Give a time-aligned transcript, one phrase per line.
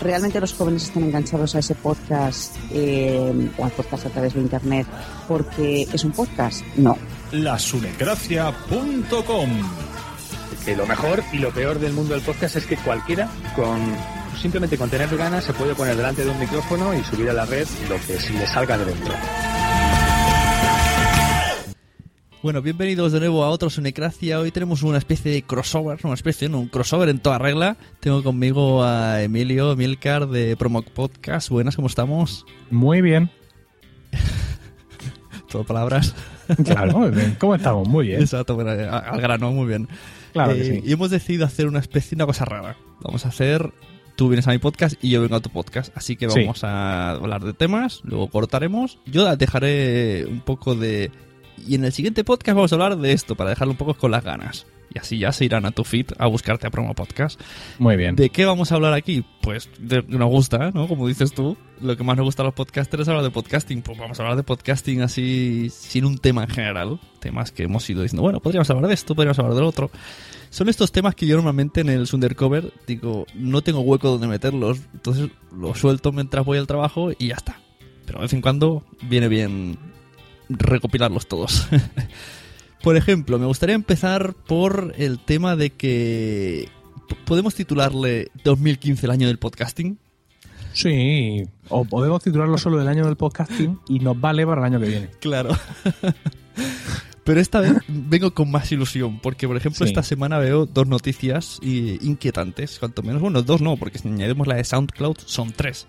[0.00, 4.40] Realmente los jóvenes están enganchados a ese podcast eh, o al podcast a través de
[4.40, 4.86] internet
[5.28, 6.64] porque es un podcast.
[6.76, 6.96] No.
[7.32, 9.50] lasunecracia.com
[10.64, 13.80] que lo mejor y lo peor del mundo del podcast es que cualquiera con
[14.40, 17.44] simplemente con tener ganas se puede poner delante de un micrófono y subir a la
[17.44, 19.14] red lo que se le salga de dentro.
[22.42, 24.40] Bueno, bienvenidos de nuevo a otro Sunecracia.
[24.40, 27.76] Hoy tenemos una especie de crossover, una especie, no, un crossover en toda regla.
[28.00, 31.50] Tengo conmigo a Emilio Milcar de Promo Podcast.
[31.50, 32.46] Buenas, ¿cómo estamos?
[32.70, 33.30] Muy bien.
[35.50, 36.14] Todo palabras.
[36.64, 37.36] Claro, muy bien.
[37.38, 37.86] ¿Cómo estamos?
[37.86, 38.22] Muy bien.
[38.22, 39.86] Exacto, bueno, al grano, muy bien.
[40.32, 40.82] Claro que Eh, sí.
[40.88, 42.76] Y hemos decidido hacer una especie, una cosa rara.
[43.02, 43.70] Vamos a hacer,
[44.16, 45.94] tú vienes a mi podcast y yo vengo a tu podcast.
[45.94, 46.40] Así que Sí.
[46.40, 48.98] vamos a hablar de temas, luego cortaremos.
[49.04, 51.10] Yo dejaré un poco de...
[51.66, 54.10] Y en el siguiente podcast vamos a hablar de esto, para dejarlo un poco con
[54.10, 54.66] las ganas.
[54.92, 57.40] Y así ya se irán a tu feed a buscarte a Promo Podcast.
[57.78, 58.16] Muy bien.
[58.16, 59.24] ¿De qué vamos a hablar aquí?
[59.40, 60.88] Pues de, nos gusta, ¿no?
[60.88, 63.82] Como dices tú, lo que más nos gusta a los podcasters es hablar de podcasting.
[63.82, 67.00] Pues vamos a hablar de podcasting así, sin un tema en general.
[67.20, 69.92] Temas que hemos ido diciendo, bueno, podríamos hablar de esto, podríamos hablar del otro.
[70.50, 74.80] Son estos temas que yo normalmente en el Undercover digo, no tengo hueco donde meterlos.
[74.92, 77.60] Entonces los suelto mientras voy al trabajo y ya está.
[78.06, 79.78] Pero de vez en cuando viene bien
[80.50, 81.66] recopilarlos todos.
[82.82, 86.68] Por ejemplo, me gustaría empezar por el tema de que
[87.26, 89.98] podemos titularle 2015 el año del podcasting.
[90.72, 91.42] Sí.
[91.68, 94.88] O podemos titularlo solo del año del podcasting y nos vale para el año que
[94.88, 95.10] viene.
[95.20, 95.50] Claro.
[97.24, 99.90] Pero esta vez vengo con más ilusión, porque por ejemplo Sí.
[99.90, 104.54] esta semana veo dos noticias inquietantes, cuanto menos, bueno, dos no, porque si añadimos la
[104.56, 105.86] de SoundCloud son tres.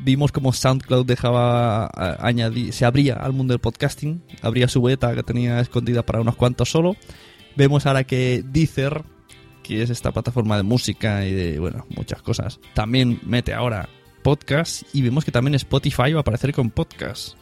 [0.00, 1.90] Vimos como SoundCloud dejaba
[2.20, 6.36] añadir, se abría al mundo del podcasting, abría su beta que tenía escondida para unos
[6.36, 6.96] cuantos solo.
[7.56, 9.02] Vemos ahora que Deezer,
[9.62, 13.88] que es esta plataforma de música y de, bueno, muchas cosas, también mete ahora
[14.22, 17.36] podcast y vemos que también Spotify va a aparecer con podcast.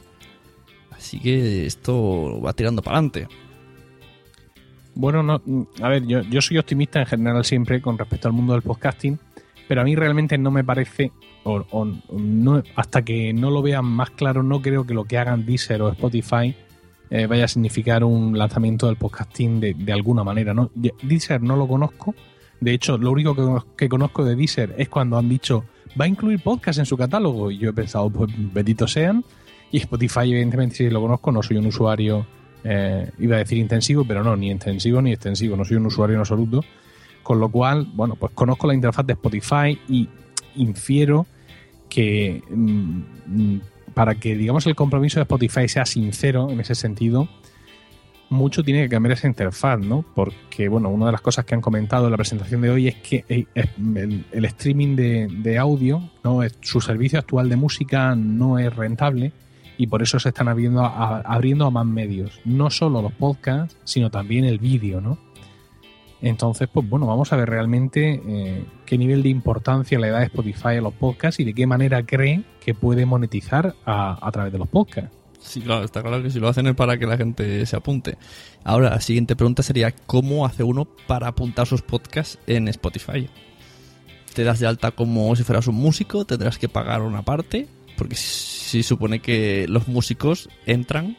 [0.91, 3.29] Así que esto va tirando para adelante.
[4.94, 5.43] Bueno, no,
[5.82, 9.19] a ver, yo, yo soy optimista en general siempre con respecto al mundo del podcasting,
[9.69, 11.12] pero a mí realmente no me parece,
[12.75, 15.88] hasta que no lo vean más claro, no creo que lo que hagan Deezer o
[15.90, 16.54] Spotify
[17.10, 20.52] eh, vaya a significar un lanzamiento del podcasting de, alguna manera.
[20.54, 20.70] ¿no?
[20.75, 22.14] Deezer no lo conozco,
[22.60, 23.43] de hecho, lo único que,
[23.76, 25.64] que conozco de Deezer es cuando han dicho
[25.98, 29.25] va a incluir podcast en su catálogo, y yo he pensado, pues benditos sean,
[29.70, 32.26] y Spotify, evidentemente, si lo conozco, no soy un usuario,
[32.64, 36.14] eh, iba a decir intensivo, pero no, ni intensivo ni extensivo, no soy un usuario
[36.14, 36.64] en absoluto.
[37.22, 40.08] Con lo cual, bueno, pues conozco la interfaz de Spotify y
[40.54, 41.26] infiero
[41.88, 43.61] que mm, mm,
[43.94, 47.29] para que, digamos, el compromiso de Spotify sea sincero en ese sentido,
[48.29, 50.05] mucho tiene que cambiar esa interfaz, ¿no?
[50.15, 52.97] Porque, bueno, una de las cosas que han comentado en la presentación de hoy es
[52.97, 56.41] que eh, el, streaming de, de, audio, ¿no?
[56.61, 59.33] su servicio actual de música no es rentable
[59.79, 62.41] y por eso se están abriendo a, abriendo a más medios.
[62.44, 65.19] No solo los podcasts, sino también el vídeo, ¿no?
[66.22, 70.76] Entonces, pues bueno, vamos a ver realmente eh, qué nivel de importancia le da Spotify
[70.78, 74.68] a los podcasts y de qué manera cree que puede monetizar a, través de los
[74.68, 75.14] podcasts.
[75.38, 78.16] Sí, claro, está claro que si lo hacen es para que la gente se apunte.
[78.64, 83.28] Ahora, la siguiente pregunta sería, ¿cómo hace uno para apuntar sus podcasts en Spotify?
[84.34, 88.16] Te das de alta como si fueras un músico, tendrás que pagar una parte, porque
[88.16, 91.16] si supone que los músicos entran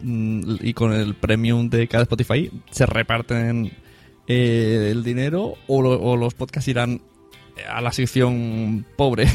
[0.00, 3.72] mm, y con el premium de cada Spotify se reparten
[4.32, 7.00] eh, el dinero o, lo, o los podcasts irán
[7.68, 9.26] a la sección pobre.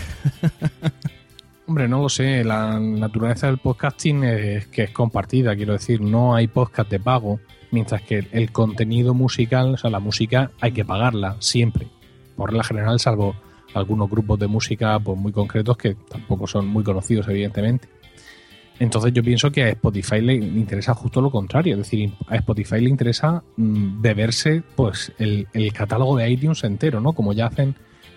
[1.67, 2.45] Hombre, no lo sé.
[2.45, 5.53] La naturaleza del podcasting es que es compartida.
[5.55, 9.99] Quiero decir, no hay podcast de pago, mientras que el contenido musical, o sea, la
[9.99, 11.89] música, hay que pagarla siempre.
[12.37, 13.35] Por la general, salvo
[13.73, 17.89] algunos grupos de música pues, muy concretos que tampoco son muy conocidos, evidentemente.
[18.79, 22.81] Entonces yo pienso que a Spotify le interesa justo lo contrario, es decir, a Spotify
[22.81, 27.13] le interesa beberse pues el, el, catálogo de iTunes entero, ¿no?
[27.13, 27.75] Como ya hacen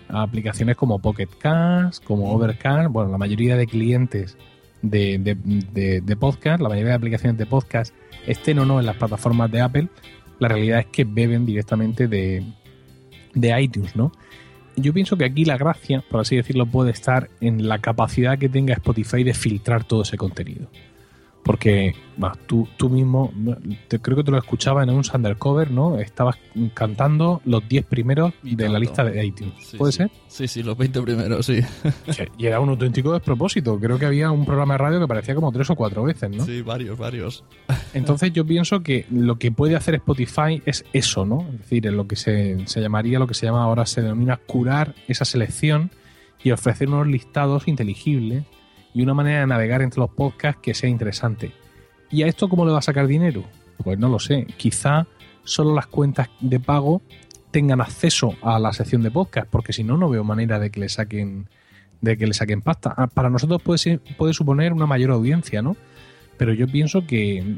[0.09, 4.37] aplicaciones como Pocket Cast, como Overcast, bueno, la mayoría de clientes
[4.81, 7.93] de, de, de, de, podcast, la mayoría de aplicaciones de podcast,
[8.27, 9.87] estén o no en las plataformas de Apple,
[10.39, 12.43] la realidad es que beben directamente de,
[13.33, 14.11] de iTunes, ¿no?
[14.81, 18.47] Yo pienso que aquí la gracia, por así decirlo, puede estar en la capacidad que
[18.47, 20.69] tenga Spotify de filtrar todo ese contenido.
[21.43, 23.33] Porque bah, tú, tú mismo,
[23.87, 25.97] te, creo que te lo escuchaba en un Undercover, ¿no?
[25.97, 26.35] Estabas
[26.73, 28.73] cantando los 10 primeros y de tanto.
[28.73, 29.53] la lista de iTunes.
[29.59, 29.97] Sí, ¿Puede sí.
[29.97, 30.11] ser?
[30.27, 31.59] Sí, sí, los 20 primeros, sí.
[32.37, 33.79] Y era un auténtico despropósito.
[33.79, 36.45] Creo que había un programa de radio que parecía como tres o cuatro veces, ¿no?
[36.45, 37.43] Sí, varios, varios.
[37.93, 41.47] Entonces yo pienso que lo que puede hacer Spotify es eso, ¿no?
[41.53, 44.37] Es decir, en lo que se, se llamaría, lo que se llama ahora, se denomina
[44.37, 45.91] curar esa selección
[46.43, 48.43] y ofrecer unos listados inteligibles
[48.93, 51.51] y una manera de navegar entre los podcasts que sea interesante.
[52.09, 53.43] ¿Y a esto cómo le va a sacar dinero?
[53.83, 54.47] Pues no lo sé.
[54.57, 55.07] Quizá
[55.43, 57.01] solo las cuentas de pago
[57.51, 60.79] tengan acceso a la sección de podcast, porque si no, no veo manera de que
[60.79, 61.47] le saquen
[62.01, 62.93] de que le saquen pasta.
[62.95, 65.75] Ah, Para nosotros puede, ser, puede suponer una mayor audiencia, ¿no?
[66.37, 67.57] Pero yo pienso que,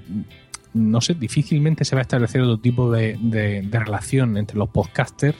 [0.73, 4.69] no sé, difícilmente se va a establecer otro tipo de, de, de relación entre los
[4.69, 5.37] podcasters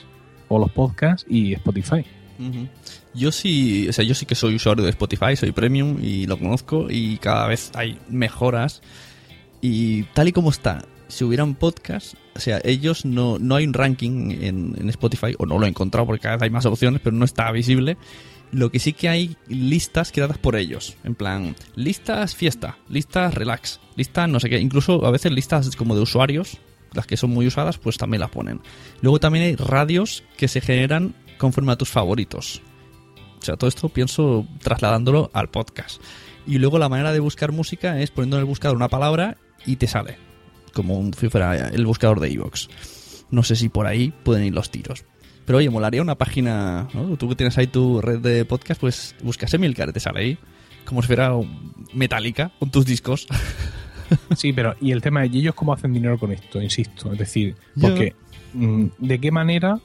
[0.48, 2.04] o los podcasts y Spotify.
[3.14, 6.38] Yo sí, o sea, yo sí que soy usuario de Spotify, soy premium y lo
[6.38, 8.82] conozco y cada vez hay mejoras.
[9.60, 13.66] Y tal y como está, si hubiera un podcast, o sea, ellos no, no hay
[13.66, 16.64] un ranking en, en, Spotify, o no lo he encontrado porque cada vez hay más
[16.64, 17.98] opciones, pero no está visible.
[18.50, 23.80] Lo que sí que hay listas creadas por ellos, en plan, listas fiesta, listas relax,
[23.96, 26.58] listas no sé qué, incluso a veces listas como de usuarios,
[26.92, 28.60] las que son muy usadas, pues también las ponen.
[29.00, 32.62] Luego también hay radios que se generan conforme a tus favoritos.
[33.40, 36.00] O sea, todo esto pienso trasladándolo al podcast.
[36.46, 39.74] Y luego la manera de buscar música es poniendo en el buscador una palabra y
[39.74, 40.18] te sale.
[40.72, 42.68] Como si fuera el buscador de Evox.
[43.32, 45.04] No sé si por ahí pueden ir los tiros.
[45.44, 47.16] Pero oye, molaría una página, ¿no?
[47.16, 50.38] Tú que tienes ahí tu red de podcast, pues buscas Emilcar y te sale ahí.
[50.84, 51.32] Como si fuera
[51.92, 53.26] metálica con tus discos.
[54.36, 56.60] Sí, pero ¿y el tema de ellos cómo hacen dinero con esto?
[56.60, 58.14] Insisto, es decir, porque
[58.52, 58.90] yeah.
[58.98, 59.80] ¿de qué manera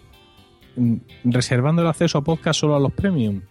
[1.23, 3.41] reservando el acceso a podcast solo a los premium?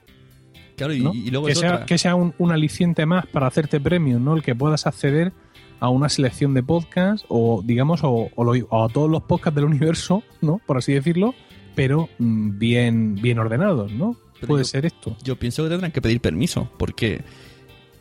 [0.77, 1.15] Claro, y, ¿no?
[1.15, 1.87] y luego que sea, otra.
[1.87, 4.37] que sea un, un, aliciente más para hacerte premium, ¿no?
[4.37, 5.33] El que puedas acceder
[5.81, 9.55] a una selección de podcasts o, digamos, o, o, lo, o a todos los podcasts
[9.55, 10.61] del universo, ¿no?
[10.67, 11.35] Por así decirlo,
[11.75, 14.17] pero mm, bien, bien ordenados, ¿no?
[14.35, 15.17] Pero Puede yo, ser esto.
[15.23, 17.23] Yo pienso que tendrán que pedir permiso, porque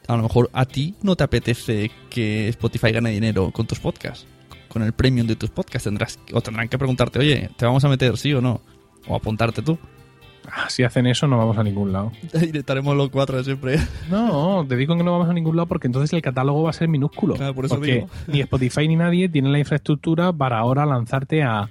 [0.07, 4.25] a lo mejor a ti no te apetece que Spotify gane dinero con tus podcasts.
[4.67, 7.89] Con el premium de tus podcasts tendrás o tendrán que preguntarte, oye, ¿te vamos a
[7.89, 8.61] meter sí o no?
[9.07, 9.77] O apuntarte tú.
[10.51, 12.11] Ah, Si hacen eso, no vamos a ningún lado.
[12.39, 13.77] Ahí estaremos los cuatro siempre.
[14.09, 16.73] No, te digo que no vamos a ningún lado porque entonces el catálogo va a
[16.73, 17.35] ser minúsculo.
[17.39, 18.07] Ah, por eso porque digo.
[18.27, 21.69] ni Spotify ni nadie tiene la infraestructura para ahora lanzarte a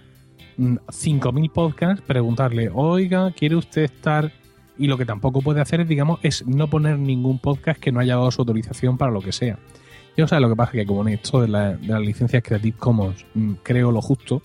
[0.56, 4.32] mm, 5.000 podcasts, preguntarle, oiga, ¿quiere usted estar...?
[4.76, 8.00] Y lo que tampoco puede hacer es, digamos, es no poner ningún podcast que no
[8.00, 9.56] haya dado su autorización para lo que sea.
[10.16, 12.76] Yo sabes lo que pasa, que como en esto de, la- de las licencias Creative
[12.76, 14.42] Commons mm, creo lo justo,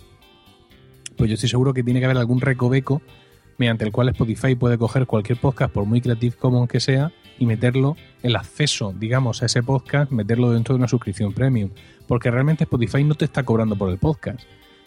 [1.20, 3.02] pues yo estoy seguro que tiene que haber algún recoveco
[3.58, 7.46] mediante el cual Spotify puede coger cualquier podcast, por muy Creative Commons que sea, y
[7.46, 11.72] meterlo, el acceso, digamos, a ese podcast, meterlo dentro de una suscripción premium.
[12.08, 14.40] Porque realmente Spotify no te está cobrando por el podcast,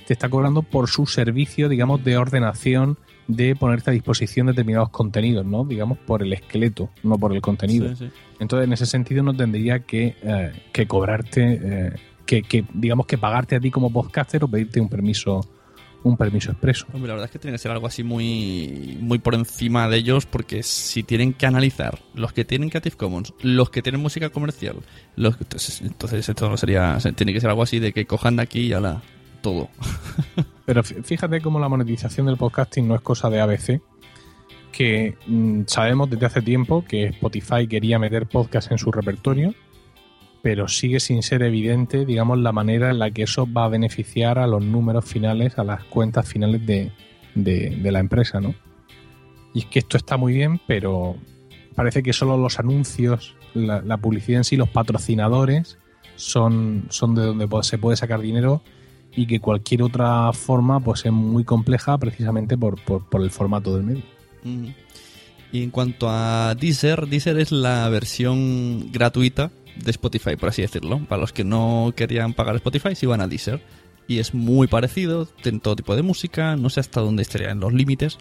[0.07, 2.97] te está cobrando por su servicio, digamos, de ordenación,
[3.29, 5.67] de ponerte a disposición determinados contenidos, ¿no?
[5.67, 7.91] Digamos, por el esqueleto, no por el contenido.
[7.91, 8.11] Sí, sí.
[8.41, 11.93] Entonces, en ese sentido, no tendría que, eh, que cobrarte, eh,
[12.25, 15.43] que, que, digamos, que pagarte a ti como podcaster o pedirte un permiso
[16.05, 16.87] un permiso expreso.
[16.93, 19.97] Hombre, la verdad es que tiene que ser algo así muy, muy por encima de
[19.99, 24.31] ellos, porque si tienen que analizar los que tienen Creative Commons, los que tienen música
[24.31, 24.77] comercial,
[25.17, 28.07] los que- entonces, entonces esto no sería, se- tiene que ser algo así de que
[28.07, 29.03] cojan de aquí y ala,
[29.43, 29.69] todo.
[30.67, 33.81] Pero fí- fíjate cómo la monetización del podcasting no es cosa de ABC,
[34.73, 39.55] que mm, sabemos desde hace tiempo que Spotify quería meter podcast en su repertorio,
[40.43, 44.39] pero sigue sin ser evidente, digamos, la manera en la que eso va a beneficiar
[44.39, 46.91] a los números finales, a las cuentas finales de,
[47.37, 48.55] de- la empresa, ¿no?
[49.55, 51.17] Y es que esto está muy bien, pero
[51.77, 55.79] parece que solo los anuncios, la, publicidad en sí, los patrocinadores,
[56.17, 58.63] son, son de donde se puede sacar dinero
[59.15, 63.77] y que cualquier otra forma pues es muy compleja precisamente por, por, por el formato
[63.77, 64.03] del medio.
[65.53, 71.05] Y en cuanto a Deezer, Deezer es la versión gratuita de Spotify, por así decirlo.
[71.07, 73.63] Para los que no querían pagar Spotify, se iban a Deezer.
[74.09, 77.73] Y es muy parecido, tiene todo tipo de música, no sé hasta dónde estarían los
[77.73, 78.19] límites.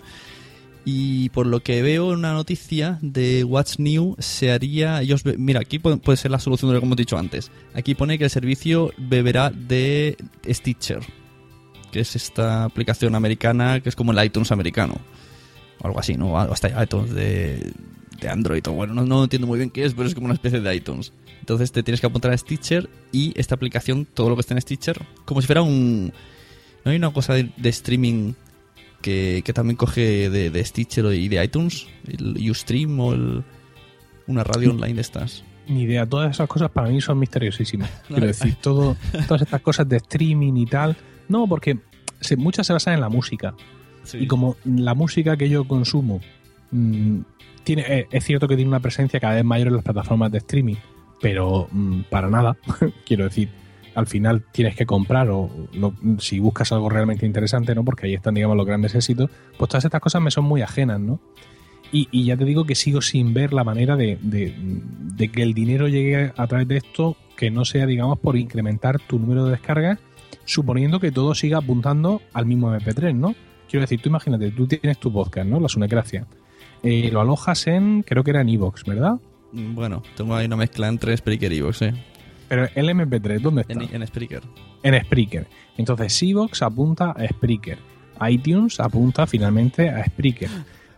[0.83, 5.01] Y por lo que veo una noticia de What's New, se haría.
[5.01, 7.51] Ellos, mira, aquí puede, ser la solución de lo que hemos dicho antes.
[7.73, 10.17] Aquí pone que el servicio beberá de
[10.47, 11.01] Stitcher,
[11.91, 14.95] que es esta aplicación americana que es como el iTunes americano
[15.81, 16.37] o algo así, ¿no?
[16.37, 17.73] Hasta iTunes de,
[18.19, 20.35] de Android o bueno, no, no entiendo muy bien qué es, pero es como una
[20.35, 21.11] especie de iTunes.
[21.51, 24.61] Entonces te tienes que apuntar a Stitcher y esta aplicación, todo lo que está en
[24.61, 26.13] Stitcher, como si fuera un...
[26.85, 28.33] ¿No hay una cosa de, de streaming
[29.01, 31.87] que, que también coge de, de Stitcher y de iTunes?
[32.07, 33.43] El Ustream o el-
[34.27, 35.43] una radio online de estas.
[35.67, 37.89] Ni idea, todas esas cosas para mí son misteriosísimas.
[38.07, 38.95] Quiero decir, todo,
[39.27, 40.95] todas estas cosas de streaming y tal.
[41.27, 41.79] No, porque
[42.21, 43.53] se- muchas se basan en la música.
[44.13, 46.21] Y como la música que yo consumo
[46.71, 47.19] mm,
[47.65, 50.37] tiene, eh, es cierto que tiene una presencia cada vez mayor en las plataformas de
[50.39, 50.75] streaming,
[51.21, 52.57] pero mm, para nada.
[53.05, 53.49] Quiero decir,
[53.95, 57.83] al final tienes que comprar o lo- si buscas algo realmente interesante, ¿no?
[57.83, 59.29] Porque ahí están, digamos, los grandes éxitos.
[59.57, 61.19] Pues todas estas cosas me son muy ajenas, ¿no?
[61.93, 64.17] Y, ya te digo que sigo sin ver la manera de
[65.33, 69.19] que el dinero llegue a través de esto que no sea, digamos, por incrementar tu
[69.19, 69.99] número de descargas,
[70.45, 73.35] suponiendo que todo siga apuntando al mismo MP3, ¿no?
[73.69, 75.59] Quiero decir, tú imagínate, tú tienes tu podcast, ¿no?
[75.59, 76.25] La Sunecracia.
[76.83, 79.15] Eh, lo alojas en, creo que era en Evox, ¿verdad?
[79.51, 81.93] Bueno, tengo ahí una mezcla entre Spreaker y Evox, ¿eh?
[82.47, 83.73] Pero el MP3, ¿dónde está?
[83.73, 84.41] En, en Spreaker.
[84.83, 85.47] En Spreaker.
[85.77, 87.79] Entonces, Evox apunta a Spreaker.
[88.27, 90.49] iTunes apunta finalmente a Spreaker.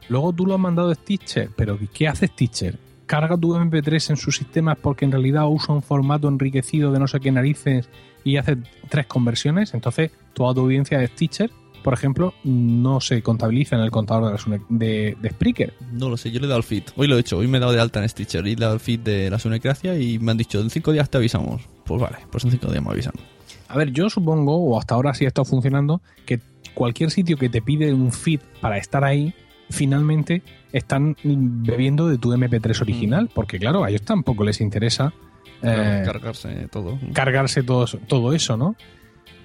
[0.09, 2.77] Luego tú lo has mandado a Stitcher, pero ¿qué hace Stitcher?
[3.05, 7.07] Carga tu MP3 en sus sistemas porque en realidad usa un formato enriquecido de no
[7.07, 7.89] sé qué narices
[8.23, 8.57] y hace
[8.89, 9.73] tres conversiones.
[9.73, 11.51] Entonces, toda tu audiencia de Stitcher,
[11.83, 15.73] por ejemplo, no se contabiliza en el contador de, la de, de Spreaker.
[15.91, 16.83] No lo sé, yo le he dado el feed.
[16.95, 18.65] Hoy lo he hecho, hoy me he dado de alta en Stitcher y le he
[18.65, 21.61] dado el feed de la Sunecracia y me han dicho, en cinco días te avisamos.
[21.85, 23.13] Pues vale, pues en cinco días me avisan.
[23.67, 26.39] A ver, yo supongo, o hasta ahora sí ha estado funcionando, que
[26.73, 29.33] cualquier sitio que te pide un feed para estar ahí,
[29.69, 35.13] finalmente están bebiendo de tu MP3 original, porque claro, a ellos tampoco les interesa
[35.61, 36.99] eh, cargarse todo.
[37.13, 38.75] cargarse todo, todo eso, ¿no?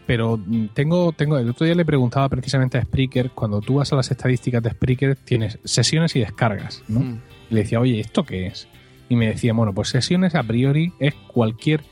[0.09, 3.93] Pero mm, tengo, tengo, el otro día le preguntaba precisamente a Spreaker, cuando tú vas
[3.93, 7.01] a las estadísticas de Spreaker, tienes sesiones y descargas, ¿no?
[7.01, 7.21] Mm.
[7.51, 8.69] Y le decía, oye, ¿esto qué es?
[9.11, 11.83] Y me decía, bueno, pues sesiones a priori es cualquier,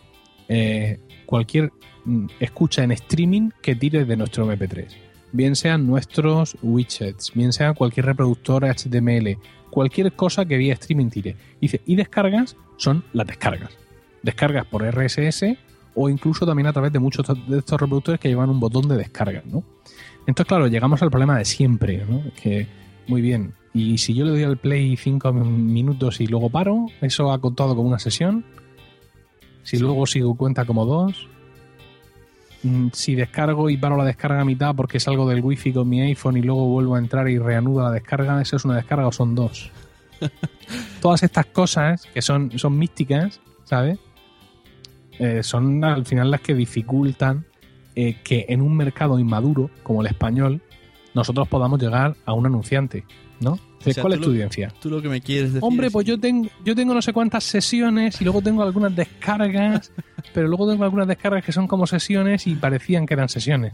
[0.48, 1.72] eh, cualquier
[2.06, 4.86] mm, escucha en streaming que tires de nuestro MP3.
[5.32, 9.36] Bien sean nuestros widgets, bien sea cualquier reproductor HTML,
[9.68, 11.36] cualquier cosa que vía streaming tire.
[11.60, 13.76] Dice, y descargas son las descargas.
[14.22, 15.58] Descargas por RSS
[15.96, 18.96] o incluso también a través de muchos de estos reproductores que llevan un botón de
[18.96, 19.64] descarga, ¿no?
[20.26, 22.22] Entonces, claro, llegamos al problema de siempre, ¿no?
[22.40, 22.68] Que,
[23.08, 27.32] muy bien, y si yo le doy al play 5 minutos y luego paro, ¿eso
[27.32, 28.44] ha contado como una sesión?
[29.62, 31.28] Si luego sigo cuenta como dos.
[32.62, 36.00] mm, si descargo y paro la descarga a mitad porque salgo del wifi con mi
[36.00, 39.12] iPhone y luego vuelvo a entrar y reanudo la descarga, ¿eso es una descarga o
[39.12, 39.70] son dos?
[41.00, 43.98] Todas estas cosas que son, son místicas, ¿sabes?
[45.18, 47.44] Eh, son al final las que dificultan
[47.94, 50.60] eh, que en un mercado inmaduro como el español
[51.14, 53.04] nosotros podamos llegar a un anunciante,
[53.40, 53.52] ¿no?
[53.52, 54.72] O sea, ¿Cuál es tu lo- audiencia?
[54.80, 57.12] Tú lo que me quieres decir Hombre, es pues yo tengo, yo tengo no sé
[57.12, 59.92] cuántas sesiones y luego tengo algunas descargas,
[60.34, 63.72] pero luego tengo algunas descargas que son como sesiones y parecían que eran sesiones.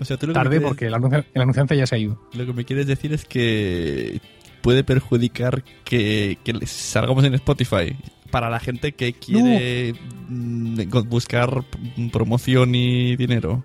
[0.00, 1.98] O sea, tú lo que Tarde quieres- porque el, anuncia- el anunciante ya se ha
[1.98, 2.20] ido.
[2.34, 4.20] Lo que me quieres decir es que
[4.60, 7.96] puede perjudicar que, salgamos en Spotify
[8.34, 9.94] para la gente que quiere
[10.28, 11.62] mm, buscar
[12.10, 13.62] promoción y dinero.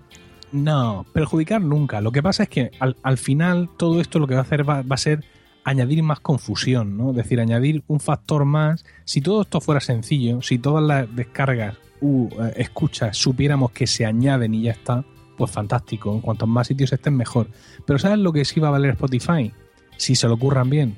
[0.52, 2.00] No, perjudicar nunca.
[2.00, 4.68] Lo que pasa es que al, al final todo esto lo que va a hacer
[4.68, 5.24] va, va a ser
[5.64, 7.10] añadir más confusión, ¿no?
[7.10, 8.84] Es decir, añadir un factor más.
[9.04, 14.06] Si todo esto fuera sencillo, si todas las descargas u eh, escuchas supiéramos que se
[14.06, 15.04] añaden y ya está,
[15.36, 16.14] pues fantástico.
[16.14, 17.48] En cuantos más sitios estén, mejor.
[17.88, 19.52] Pero ¿sabes lo que sí va a valer Spotify?
[19.96, 20.96] Si se lo ocurran bien.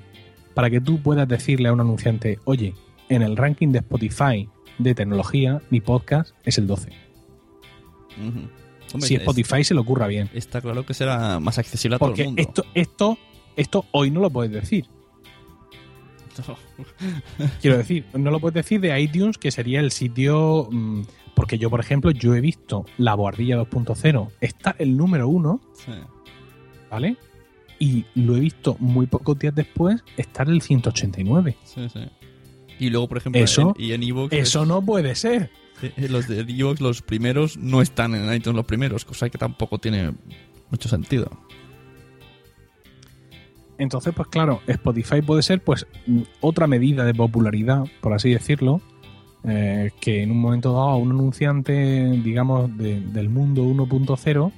[0.52, 2.75] Para que tú puedas decirle a un anunciante, oye,
[3.14, 6.90] en el ranking de Spotify de tecnología, mi podcast es el 12.
[8.19, 8.49] Ujú.
[8.95, 10.28] Hombre, si es- Spotify se le ocurra bien.
[10.35, 12.42] Está claro que será más accesible a todo Porque el mundo.
[12.42, 13.19] esto, esto,
[13.57, 14.87] esto hoy no lo puedes decir.
[17.61, 20.69] Quiero decir, no lo puedes decir de iTunes, que sería el sitio.
[20.71, 21.02] mm,
[21.35, 25.92] porque yo, por ejemplo, yo he visto la Boardilla 2.0, está el número uno, Sí.
[26.90, 27.16] ¿vale?
[27.78, 31.57] Y lo he visto muy pocos días después estar el 189.
[31.64, 32.00] Sí, sí.
[32.83, 35.51] Y luego, por ejemplo, Eso- en, y en iVoox, Eso no puede ser.
[35.83, 39.79] eh, los de iVoox, los primeros, no están en iTunes los primeros, cosa que tampoco
[39.79, 40.12] tiene
[40.71, 41.31] mucho sentido.
[43.79, 48.81] Entonces, pues claro, Spotify puede ser pues mm, otra medida de popularidad, por así decirlo,
[49.45, 54.53] eh, que en un momento dado a un anunciante, digamos, de- del mundo 1.0,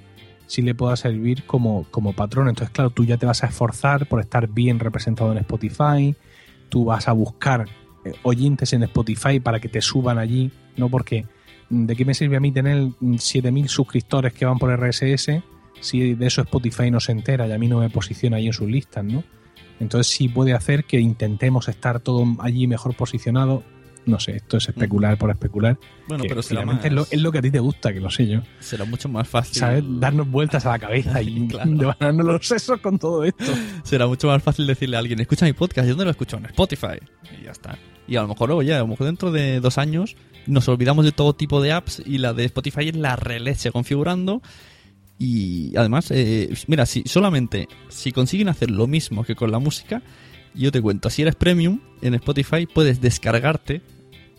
[0.47, 2.49] sí le pueda servir como, como patrón.
[2.49, 6.14] Entonces, claro, tú ya te vas a esforzar por estar bien representado en Spotify,
[6.69, 7.66] tú vas a buscar
[8.23, 10.88] oyentes en Spotify para que te suban allí, ¿no?
[10.88, 11.26] Porque
[11.70, 15.42] mm, ¿de qué me sirve a mí tener mm, 7.000 suscriptores que van por RSS
[15.80, 18.52] si de eso Spotify no se entera y a mí no me posiciona ahí en
[18.52, 19.23] sus listas, ¿no?
[19.81, 23.62] Entonces sí puede hacer que intentemos estar todo allí mejor posicionado.
[24.07, 25.79] No sé, esto es especular por especular.
[26.09, 28.11] Bueno, pero será más- es, lo, es lo que a ti te gusta, que lo
[28.11, 28.40] sé yo.
[28.61, 29.55] Será mucho más fácil.
[29.61, 29.83] ¿Sabes?
[29.87, 33.45] Darnos vueltas a la cabeza y devanarnos los sesos con todo esto.
[33.83, 36.37] Será mucho más fácil decirle a alguien, escucha mi podcast, ¿y dónde lo escucho?
[36.37, 36.99] En Spotify.
[37.40, 37.79] Y ya está.
[38.07, 41.12] Y a lo mejor, oye, a lo mejor dentro de dos años nos olvidamos de
[41.12, 44.43] todo tipo de apps y la de Spotify es la releche configurando.
[45.19, 50.03] Y además, eh, mira, si solamente si consiguen hacer lo mismo que con la música,
[50.55, 53.81] yo te cuento, si eres premium en Spotify puedes descargarte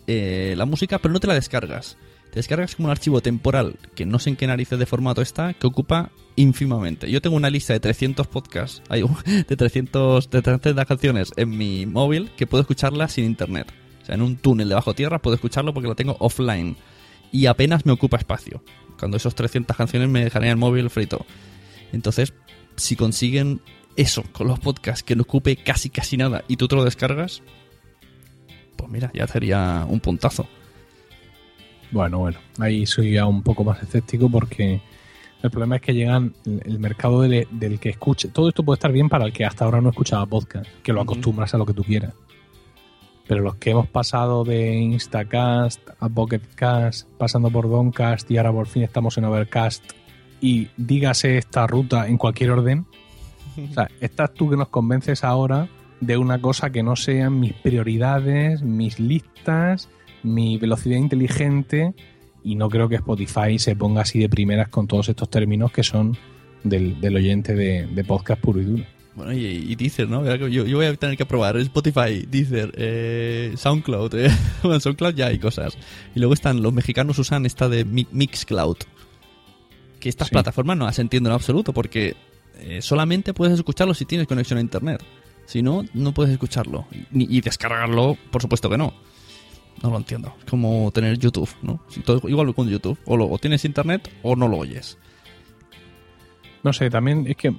[0.06, 1.96] eh, la música, pero no te la descargas.
[2.30, 5.54] Te descargas como un archivo temporal que no sé en qué narices de formato está,
[5.54, 7.10] que ocupa ínfimamente.
[7.10, 11.56] Yo tengo una lista de 300 podcasts, hay un- de 300, de 300 canciones en
[11.56, 13.72] mi móvil que puedo escucharla sin internet.
[14.02, 16.76] O sea, en un túnel de bajo tierra puedo escucharlo porque lo tengo offline.
[17.32, 18.62] Y apenas me ocupa espacio.
[18.98, 21.26] Cuando esos 300 canciones me dejarían el móvil frito.
[21.92, 22.32] Entonces,
[22.76, 23.60] si consiguen
[23.96, 27.42] eso con los podcasts que no ocupe casi casi nada y tú te lo descargas,
[28.76, 30.46] pues mira, ya sería un puntazo.
[31.90, 34.80] Bueno, bueno, ahí soy ya un poco más escéptico porque
[35.42, 38.28] el problema es que llegan el, mercado del, del que escuche.
[38.28, 41.00] Todo esto puede estar bien para el que hasta ahora no escuchaba podcast, que lo
[41.00, 42.14] acostumbras a lo que tú quieras.
[43.26, 48.66] Pero los que hemos pasado de Instacast a Pocketcast, pasando por Doncast y ahora por
[48.66, 49.84] fin estamos en Overcast
[50.40, 52.86] y dígase esta ruta en cualquier orden,
[53.70, 55.68] o sea, estás tú que nos convences ahora
[56.00, 59.88] de una cosa que no sean mis prioridades, mis listas,
[60.22, 61.94] mi velocidad inteligente
[62.44, 65.82] y no creo que Spotify se ponga así de primeras con todos estos términos que
[65.82, 66.16] son
[66.64, 68.84] del, del oyente de, de podcast puro y duro.
[69.14, 70.22] Bueno, y, y Deezer, ¿no?
[70.36, 74.14] Yo, yo voy a tener que probar Spotify, Deezer, eh, SoundCloud.
[74.16, 74.28] eh.
[74.62, 75.78] Bueno, en SoundCloud ya hay cosas.
[76.14, 78.76] Y luego están, los mexicanos usan esta de Mi- Mixcloud.
[80.00, 80.32] Que estas Sí.
[80.32, 82.14] plataformas no las entiendo en absoluto porque
[82.58, 85.02] eh, solamente puedes escucharlo si tienes conexión a internet.
[85.46, 86.86] Si no, no puedes escucharlo.
[87.12, 88.92] Y, descargarlo, por supuesto que no.
[89.82, 90.34] No lo entiendo.
[90.38, 91.80] Es como tener YouTube, ¿no?
[92.24, 92.98] Igual con YouTube.
[93.04, 94.98] O, lo, o tienes internet o no lo oyes.
[96.62, 97.54] No sé, también es que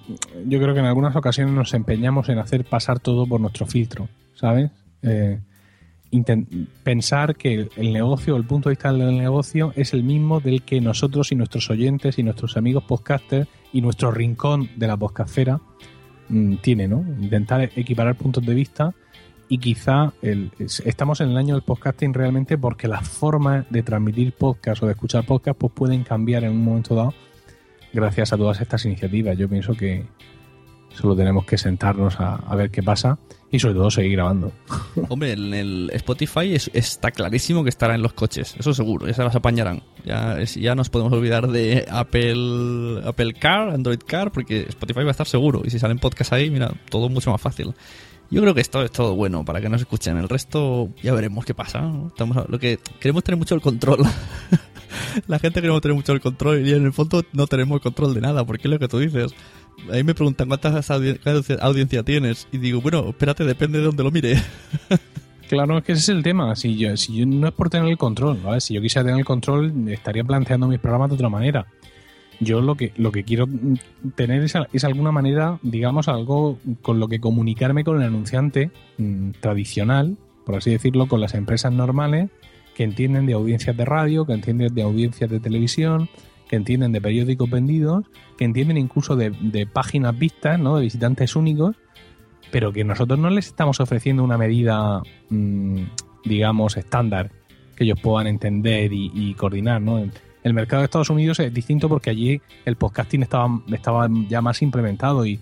[0.46, 4.10] yo creo que en algunas ocasiones nos empeñamos en hacer pasar todo por nuestro filtro,
[4.36, 4.70] ¿sabes?
[5.02, 5.40] Eh,
[6.84, 10.82] pensar que el, negocio, el punto de vista del negocio es el mismo del que
[10.82, 15.97] nosotros y nuestros oyentes y nuestros amigos podcasters y nuestro rincón de la podcastera mm,
[16.62, 17.06] tiene, ¿no?
[17.22, 18.94] Intentar equiparar puntos de vista
[19.50, 24.34] y quizá el, estamos en el año del podcasting realmente porque las formas de transmitir
[24.34, 27.14] podcast o de escuchar podcast pues pueden cambiar en un momento dado
[27.94, 29.38] gracias a todas estas iniciativas.
[29.38, 30.06] Yo pienso que
[30.94, 33.18] solo tenemos que sentarnos a, a ver qué pasa
[33.52, 34.52] y sobre todo seguir grabando.
[35.10, 39.14] Hombre, en el Spotify es- está clarísimo que estará en los coches, eso seguro, ya
[39.14, 39.84] se las apañarán.
[40.06, 45.12] Ya, ya nos podemos olvidar de Apple, Apple Car, Android Car, porque Spotify va a
[45.12, 45.62] estar seguro.
[45.66, 47.74] Y si salen podcasts ahí, mira, todo mucho más fácil.
[48.30, 50.18] Yo creo que esto es todo bueno para que nos escuchen.
[50.18, 51.80] El resto ya veremos qué pasa.
[51.82, 52.08] ¿no?
[52.08, 54.00] Estamos a- lo que queremos tener mucho el control.
[55.28, 58.22] La gente queremos tener mucho el control y en el fondo no tenemos control de
[58.22, 59.34] nada, porque es lo que tú dices.
[59.90, 63.86] A mí me preguntan cuántas audi- cuánta audiencia tienes y digo, bueno, espérate, depende de
[63.86, 64.36] dónde lo mire.
[65.50, 66.54] Claro, es que ese es el tema.
[66.58, 68.60] Si yo, si yo no es por tener el control, ¿vale?
[68.60, 71.68] Si yo quisiera tener el control, estaría planteando mis programas de otra manera.
[72.42, 73.48] Yo lo que, lo que quiero
[74.16, 79.32] tener es, es alguna manera, digamos, algo con lo que comunicarme con el anunciante mm,
[79.40, 82.30] tradicional, por así decirlo, con las empresas normales
[82.76, 86.10] que entienden de audiencias de radio, que entienden de audiencias de televisión,
[86.48, 88.06] que entienden de periódicos vendidos,
[88.38, 90.78] que entienden incluso de, páginas vistas, ¿no?
[90.78, 91.76] De visitantes únicos,
[92.52, 95.82] pero que nosotros no les estamos ofreciendo una medida, mm,
[96.26, 97.32] digamos, estándar
[97.76, 100.00] que ellos puedan entender y, coordinar, ¿no?
[100.00, 100.12] El,
[100.44, 104.62] el mercado de Estados Unidos es distinto porque allí el podcasting estaba, estaba ya más
[104.62, 105.40] implementado y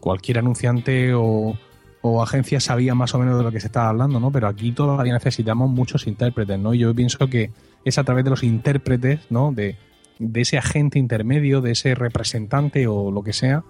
[0.00, 1.58] cualquier anunciante o,
[2.00, 4.30] o agencia sabía más o menos de lo que se estaba hablando, ¿no?
[4.30, 6.72] Pero aquí todavía necesitamos muchos intérpretes, ¿no?
[6.74, 7.50] Y yo pienso que
[7.84, 9.52] es a través de los intérpretes, ¿no?
[9.52, 9.76] De,
[10.18, 13.64] de ese agente intermedio, de ese representante o lo que sea,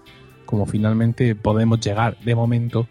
[0.44, 2.88] como finalmente podemos llegar de momento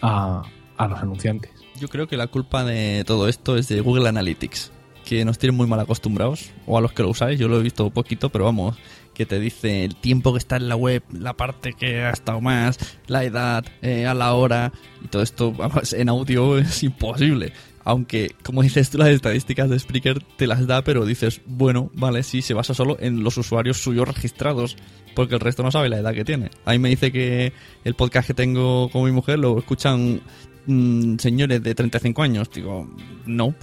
[0.00, 0.42] a,
[0.76, 1.50] a los anunciantes.
[1.80, 4.70] Yo creo que la culpa de todo esto es de Google Analytics,
[5.04, 7.62] que nos tienen muy mal acostumbrados, o a los que lo usáis, yo lo he
[7.62, 8.76] visto poquito, pero vamos,
[9.14, 12.40] que te dice el tiempo que está en la web, la parte que ha estado
[12.40, 14.72] más, la edad, eh, a la hora,
[15.04, 17.52] y todo esto, vamos, en audio es imposible.
[17.84, 22.22] Aunque, como dices tú, las estadísticas de Spreaker te las da, pero dices, bueno, vale,
[22.22, 24.76] sí, se basa solo en los usuarios suyos registrados,
[25.14, 26.50] porque el resto no sabe la edad que tiene.
[26.64, 27.52] Ahí me dice que
[27.84, 30.20] el podcast que tengo con mi mujer lo escuchan
[30.66, 32.48] mm, señores de 35 años.
[32.54, 32.88] Digo,
[33.26, 33.54] no.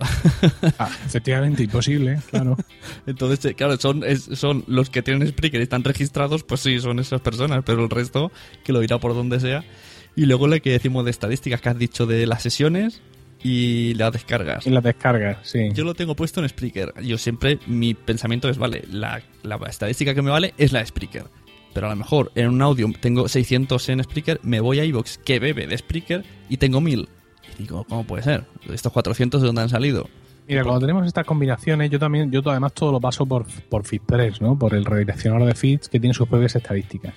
[0.77, 2.57] Ah, efectivamente, imposible, claro.
[3.07, 6.79] Entonces, eh, claro, son, es- son los que tienen Spreaker y están registrados, pues sí,
[6.79, 8.31] son esas personas, pero el resto,
[8.65, 9.63] que lo irá por donde sea.
[10.15, 13.01] Y luego lo que decimos de estadísticas que has dicho de las sesiones
[13.41, 14.67] y las descargas.
[14.67, 15.69] Y las descargas, sí.
[15.73, 16.93] Yo lo tengo puesto en Spreaker.
[17.03, 20.85] Yo siempre, mi pensamiento es, vale, la, la estadística que me vale es la de
[20.85, 21.25] Spreaker.
[21.73, 25.17] Pero a lo mejor en un audio tengo 600 en Spreaker, me voy a iVoox
[25.19, 27.07] que bebe de Spreaker y tengo 1000.
[27.57, 28.45] Y digo, ¿cómo puede ser?
[28.71, 30.09] ¿Estos 400 de dónde han salido?
[30.47, 34.41] Mira, cuando tenemos estas combinaciones, yo también, yo además todo lo paso por, por FeedPress,
[34.41, 34.57] ¿no?
[34.57, 37.13] Por el redireccionador de feeds que tiene sus propias estadísticas.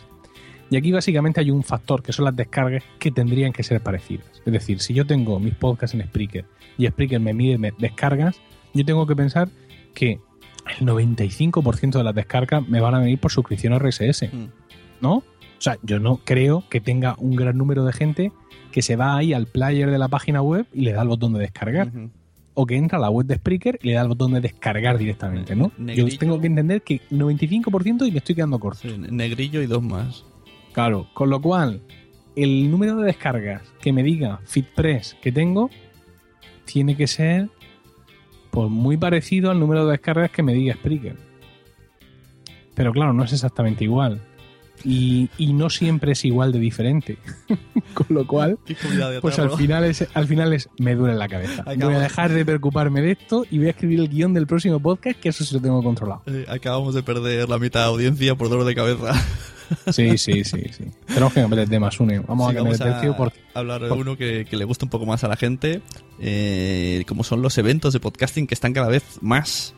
[0.72, 4.26] Y aquí básicamente hay un factor que son las descargas que tendrían que ser parecidas.
[4.44, 6.46] Es decir, si yo tengo mis podcasts en Spreaker
[6.78, 8.40] y Spreaker me mide me- descargas,
[8.72, 9.48] yo tengo que pensar
[9.94, 10.18] que
[10.80, 14.30] el 95% de las descargas me van a venir por suscripción RSS.
[15.00, 15.16] ¿No?
[15.16, 15.24] O
[15.58, 18.32] sea, yo no creo que tenga un gran número de gente
[18.72, 21.34] que se va ahí al player de la página web y le da el botón
[21.34, 21.88] de descargar.
[22.54, 24.98] O que entra a la web de Spreaker y le da el botón de descargar
[24.98, 25.70] directamente, ¿no?
[25.96, 28.88] Yo tengo que entender que 95% y me estoy quedando corto.
[28.98, 30.24] Negrillo y dos más.
[30.72, 31.82] Claro, con lo cual,
[32.36, 35.70] el número de descargas que me diga FitPress que tengo
[36.64, 37.48] tiene que ser
[38.50, 41.16] pues muy parecido al número de descargas que me diga Spreaker.
[42.74, 44.22] Pero claro, no es exactamente igual.
[44.84, 47.18] Y, y no siempre es igual de diferente.
[47.94, 48.58] Con lo cual,
[49.20, 51.62] pues al final es, al final es me duele la cabeza.
[51.64, 54.80] Voy a dejar de preocuparme de esto y voy a escribir el guion del próximo
[54.80, 56.22] podcast, que eso sí lo tengo controlado.
[56.26, 59.12] Eh, acabamos de perder la mitad de audiencia por dolor de cabeza.
[59.90, 60.84] Sí, sí, sí, sí.
[61.06, 62.20] Tenemos que cambiar el tema, Sune.
[62.20, 64.90] Vamos Sí, a cambiar el tercio porque hablar de uno que, que le gusta un
[64.90, 65.82] poco más a la gente,
[66.20, 69.74] eh, como son los eventos de podcasting que están cada vez más.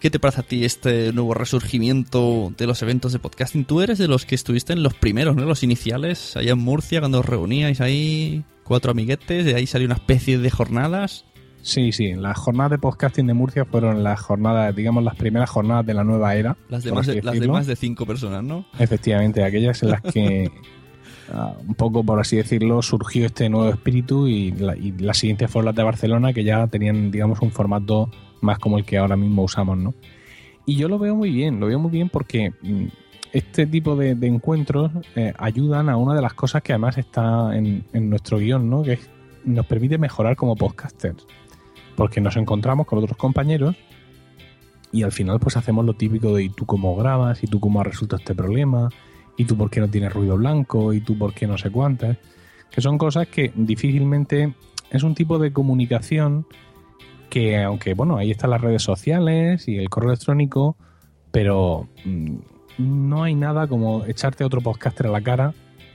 [0.00, 3.64] ¿Qué te parece a ti este nuevo resurgimiento de los eventos de podcasting?
[3.64, 5.44] Tú eres de los que estuviste en los primeros, ¿no?
[5.46, 9.94] Los iniciales, allá en Murcia, cuando os reuníais ahí cuatro amiguetes, de ahí salió una
[9.94, 11.24] especie de jornadas.
[11.66, 15.86] Sí, sí, las jornadas de podcasting de Murcia fueron las jornadas, digamos, las primeras jornadas
[15.86, 16.58] de la nueva era.
[16.68, 17.52] Las de, más de, las de decirlo.
[17.54, 18.66] más de cinco personas, ¿no?
[18.78, 20.50] Efectivamente, aquellas en las que,
[21.32, 25.50] ah, un poco por así decirlo, surgió este nuevo espíritu y, la- y las siguientes
[25.50, 28.10] fueron las de Barcelona, que ya tenían, digamos, un formato
[28.42, 29.94] más como el que ahora mismo usamos, ¿no?
[30.66, 32.84] Y yo lo veo muy bien, lo veo muy bien porque mm,
[33.32, 37.56] este tipo de, de encuentros eh, ayudan a una de las cosas que además está
[37.56, 38.82] en, en nuestro guion, ¿no?
[38.82, 39.10] Que es-
[39.46, 41.26] nos permite mejorar como podcasters.
[41.96, 43.76] Porque nos encontramos con otros compañeros
[44.92, 47.42] y al final pues hacemos lo típico de ¿y tú cómo grabas?
[47.42, 48.88] ¿y tú cómo has resuelto este problema?
[49.36, 50.92] ¿y tú por qué no tienes ruido blanco?
[50.92, 52.18] ¿y tú por qué no sé cuántas?
[52.70, 54.54] Que son cosas que difícilmente
[54.90, 56.46] es un tipo de comunicación
[57.28, 60.76] que, aunque, bueno, ahí están las redes sociales y el correo electrónico,
[61.32, 62.36] pero mm,
[62.78, 65.52] no hay nada como echarte otro podcaster a la cara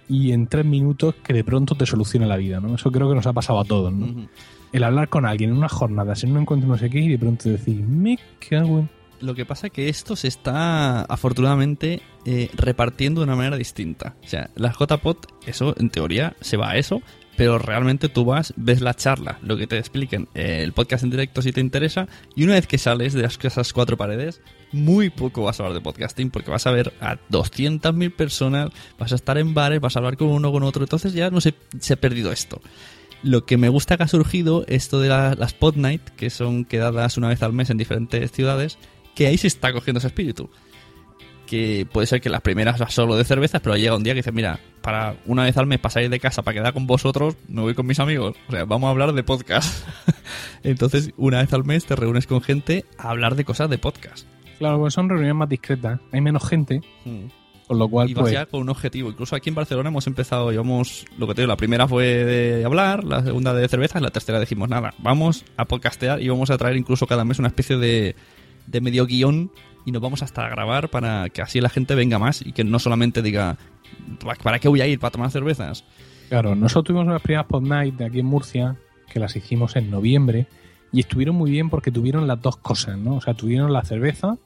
[0.10, 2.76] y en tres minutos que de pronto te solucione la vida, ¿no?
[2.76, 4.28] Eso creo que nos ha pasado a todos, ¿no?
[4.72, 7.18] El hablar con alguien en una jornada, en un encuentro no sé qué, y de
[7.18, 8.18] pronto decir, me
[8.50, 8.90] cago en...
[9.22, 14.16] Lo que pasa es que esto se está afortunadamente eh, repartiendo de una manera distinta.
[14.24, 17.02] O sea, la JPod, eso en teoría se va a eso,
[17.36, 21.10] pero realmente tú vas, ves la charla, lo que te expliquen, eh, el podcast en
[21.10, 25.10] directo si te interesa, y una vez que sales de las- esas cuatro paredes, muy
[25.10, 29.16] poco vas a hablar de podcasting, porque vas a ver a 200.000 personas, vas a
[29.16, 31.54] estar en bares, vas a hablar con uno con otro, entonces ya no se
[31.92, 32.62] ha perdido esto.
[33.24, 36.64] Lo que me gusta que ha surgido, esto de la- las Pod Night, que son
[36.66, 38.78] quedadas una vez al mes en diferentes ciudades,
[39.16, 40.50] que ahí se está cogiendo ese espíritu.
[41.46, 44.32] Que puede ser que las primeras solo de cervezas, pero llega un día que dice,
[44.32, 47.74] mira, para una vez al mes salir de casa, para quedar con vosotros, me voy
[47.74, 48.36] con mis amigos.
[48.48, 49.86] O sea, vamos a hablar de podcast.
[50.64, 54.28] Entonces, una vez al mes te reúnes con gente a hablar de cosas de podcast.
[54.60, 56.82] Claro, pues son reuniones más discretas, hay menos gente,
[57.70, 58.34] con lo cual Y pues...
[58.34, 59.10] ya con un objetivo.
[59.12, 62.66] Incluso aquí en Barcelona hemos empezado, llevamos, lo que te digo, la primera fue de
[62.66, 66.58] hablar, la segunda de cervezas, la tercera dijimos, nada, vamos a podcastear y vamos a
[66.58, 68.16] traer incluso cada mes una especie de,
[68.66, 69.52] de medio guion
[69.86, 72.64] y nos vamos hasta a grabar para que así la gente venga más y que
[72.64, 73.60] no solamente diga,
[74.42, 75.00] ¿para qué voy a ir?
[75.00, 75.86] ¿Para tomar cervezas?
[76.30, 78.78] Claro, nosotros tuvimos unas primeras Pod Night de aquí en Murcia,
[79.14, 80.48] que las hicimos en noviembre,
[80.92, 83.18] y estuvieron muy bien porque tuvieron las dos cosas, ¿no?
[83.18, 84.40] O sea, tuvieron la cerveza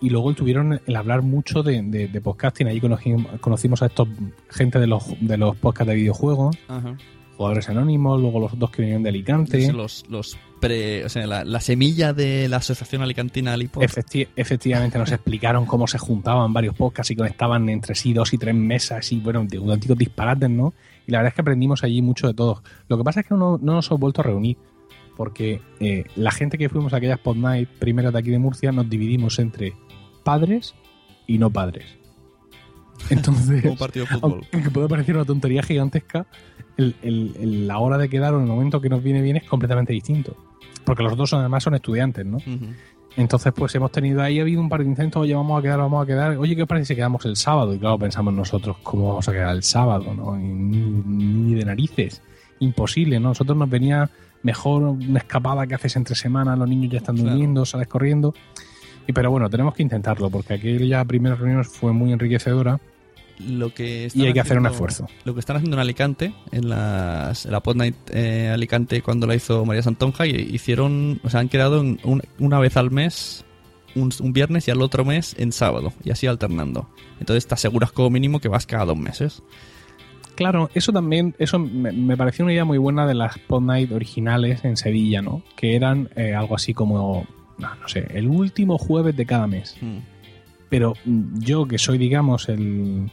[0.00, 2.66] y luego tuvieron el hablar mucho de, de- de podcasting.
[2.68, 4.08] Allí conocimos, conocimos a estos
[4.50, 6.96] gente de los, de los podcasts de videojuegos, Ajá.
[7.36, 9.72] jugadores anónimos, luego los dos que vinieron de Alicante.
[9.72, 13.82] Los, los pre, o sea, la, la semilla de la Asociación Alicantina Alipod.
[13.82, 18.38] Efecti- efectivamente nos explicaron cómo se juntaban varios podcasts y conectaban entre sí dos y
[18.38, 20.74] tres mesas y bueno, de auténticos disparates, ¿no?
[21.06, 22.60] Y la verdad es que aprendimos allí mucho de todos.
[22.88, 24.56] Lo que pasa es que no, no nos hemos vuelto a reunir
[25.16, 28.70] porque eh, la gente que fuimos a aquellas Pod Night primeras de aquí de Murcia
[28.72, 29.74] nos dividimos entre
[30.28, 30.74] padres
[31.26, 31.86] y no padres.
[33.08, 34.46] Entonces, Como partido de fútbol.
[34.52, 36.26] aunque puede parecer una tontería gigantesca,
[36.76, 39.44] el- el- el- la hora de quedar o el momento que nos viene bien es
[39.44, 40.36] completamente distinto.
[40.84, 42.38] Porque los dos además son estudiantes, ¿no?
[43.16, 45.78] Entonces, pues hemos tenido ahí, ha habido un par de intentos, oye, vamos a quedar,
[45.78, 46.36] vamos a quedar.
[46.36, 47.72] Oye, ¿qué os parece si quedamos el sábado?
[47.74, 50.12] Y claro, pensamos nosotros, ¿cómo vamos a quedar el sábado?
[50.14, 50.38] ¿no?
[50.38, 50.80] Y ni,
[51.46, 52.20] ni de narices.
[52.60, 53.28] Imposible, ¿no?
[53.28, 54.10] Nosotros nos venía
[54.42, 58.34] mejor una escapada que haces entre semanas, los niños ya están durmiendo, sales corriendo.
[59.08, 62.78] Y pero bueno, tenemos que intentarlo, porque aquella primera reunión fue muy enriquecedora
[63.38, 65.06] Lo que y hay que hacer un esfuerzo.
[65.24, 69.26] Lo que están haciendo en Alicante, en, las, en la Pod Night eh, Alicante cuando
[69.26, 73.44] la hizo María Santonja, y hicieron, o sea, han quedado un- una vez al mes,
[73.94, 76.88] un, un viernes y al otro mes en sábado, y así alternando.
[77.18, 79.42] Entonces te aseguras como mínimo que vas cada dos meses.
[80.34, 83.90] Claro, eso también, eso me, me pareció una idea muy buena de las Pod Night
[83.90, 85.42] originales en Sevilla, ¿no?
[85.56, 87.26] Que eran eh, algo así como,
[87.58, 89.76] no, no sé, el último jueves de cada mes.
[90.68, 93.10] Pero mm, yo, que soy, digamos, el,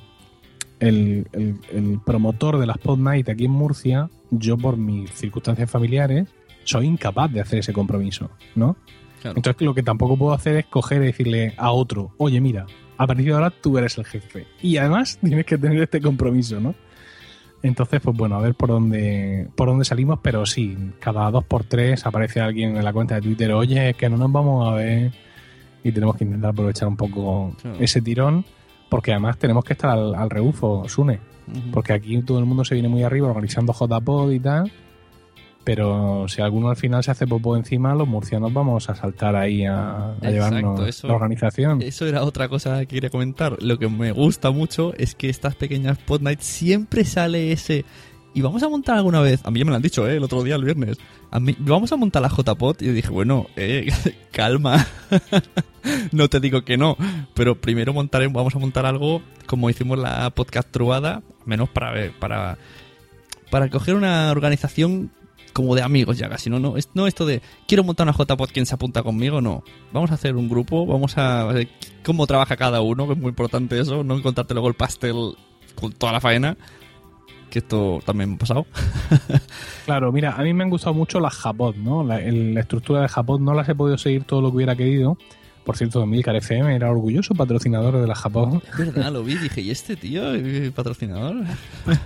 [0.80, 5.70] el, el- el promotor de las Pod Night aquí en Murcia, yo por mis circunstancias
[5.70, 6.28] familiares,
[6.64, 8.76] soy incapaz de hacer ese compromiso, ¿no?
[9.22, 9.38] Claro.
[9.38, 12.66] Entonces lo que tampoco puedo hacer es coger y decirle a otro, oye, mira,
[12.98, 14.46] a partir de ahora tú eres el jefe.
[14.62, 16.76] Y además tienes que tener este compromiso, ¿no?
[17.66, 21.64] Entonces, pues bueno, a ver por dónde, por dónde salimos, pero sí, cada dos por
[21.64, 25.12] tres aparece alguien en la cuenta de Twitter, oye, que no nos vamos a ver.
[25.84, 27.78] Y tenemos que intentar aprovechar un poco Claro.
[27.80, 28.46] ese tirón,
[28.90, 31.20] porque además tenemos que estar al, al rebufo, Sune.
[31.72, 34.72] Porque aquí todo el mundo se viene muy arriba organizando JPod y tal.
[35.66, 39.66] Pero si alguno al final se hace popo encima, los murcianos vamos a saltar ahí
[39.66, 41.82] a, a llevarnos eso- la organización.
[41.82, 43.58] Eso era otra cosa que quería comentar.
[43.62, 47.84] Lo que me gusta mucho es que estas pequeñas pod night siempre sale ese.
[48.36, 49.42] Y vamos a montar alguna vez.
[49.46, 50.18] A mí ya me lo han dicho, ¿eh?
[50.18, 50.98] El otro día, el viernes.
[51.32, 52.82] A mí, vamos a montar la JPod.
[52.82, 53.88] Y yo dije, bueno, eh,
[54.32, 54.86] calma.
[56.12, 56.98] no te digo que no.
[57.34, 61.24] Pero primero montaremos, vamos a montar algo como hicimos la podcast truada.
[61.46, 62.58] Menos para ver, para.
[63.50, 65.12] Para coger una organización
[65.56, 68.66] como de amigos ya casi, no, no, no esto de quiero montar una JPod, ¿quién
[68.66, 69.40] se apunta conmigo?
[69.40, 69.64] No,
[69.94, 71.70] vamos a hacer un grupo, vamos a ver
[72.04, 75.16] cómo trabaja cada uno, que es muy importante eso, no encontrarte luego el pastel
[75.74, 76.58] con toda la faena,
[77.50, 78.66] que esto también me ha pasado.
[79.86, 82.04] Claro, mira, a mí me han gustado mucho las Japod, ¿no?
[82.04, 85.18] La, la estructura de Japod no las he podido seguir todo lo que hubiera querido.
[85.66, 88.62] Por cierto, Milcar FM era orgulloso patrocinador de la Japod.
[88.64, 90.22] Es verdad, lo vi, dije, ¿y este tío,
[90.76, 91.38] patrocinador?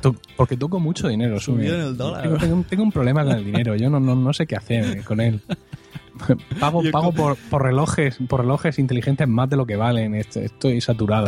[0.02, 1.40] To- Porque toco mucho dinero.
[1.40, 1.82] Subió Sune.
[1.82, 2.22] en el dólar.
[2.24, 3.76] Tengo, tengo un, tengo un problema con el dinero.
[3.76, 5.42] Yo no, no, no sé qué hacer con él.
[6.60, 10.16] pago pago por, por relojes por relojes inteligentes más de lo que valen.
[10.16, 11.28] Estoy, estoy saturado.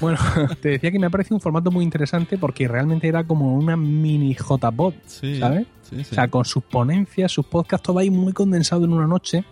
[0.00, 0.18] Bueno,
[0.60, 3.76] te decía que me ha parecido un formato muy interesante porque realmente era como una
[3.76, 5.66] mini JPod, Sí, ¿sabes?
[5.82, 6.08] sí, sí.
[6.10, 9.44] O sea, con sus ponencias, sus podcasts, todo ahí muy condensado en una noche.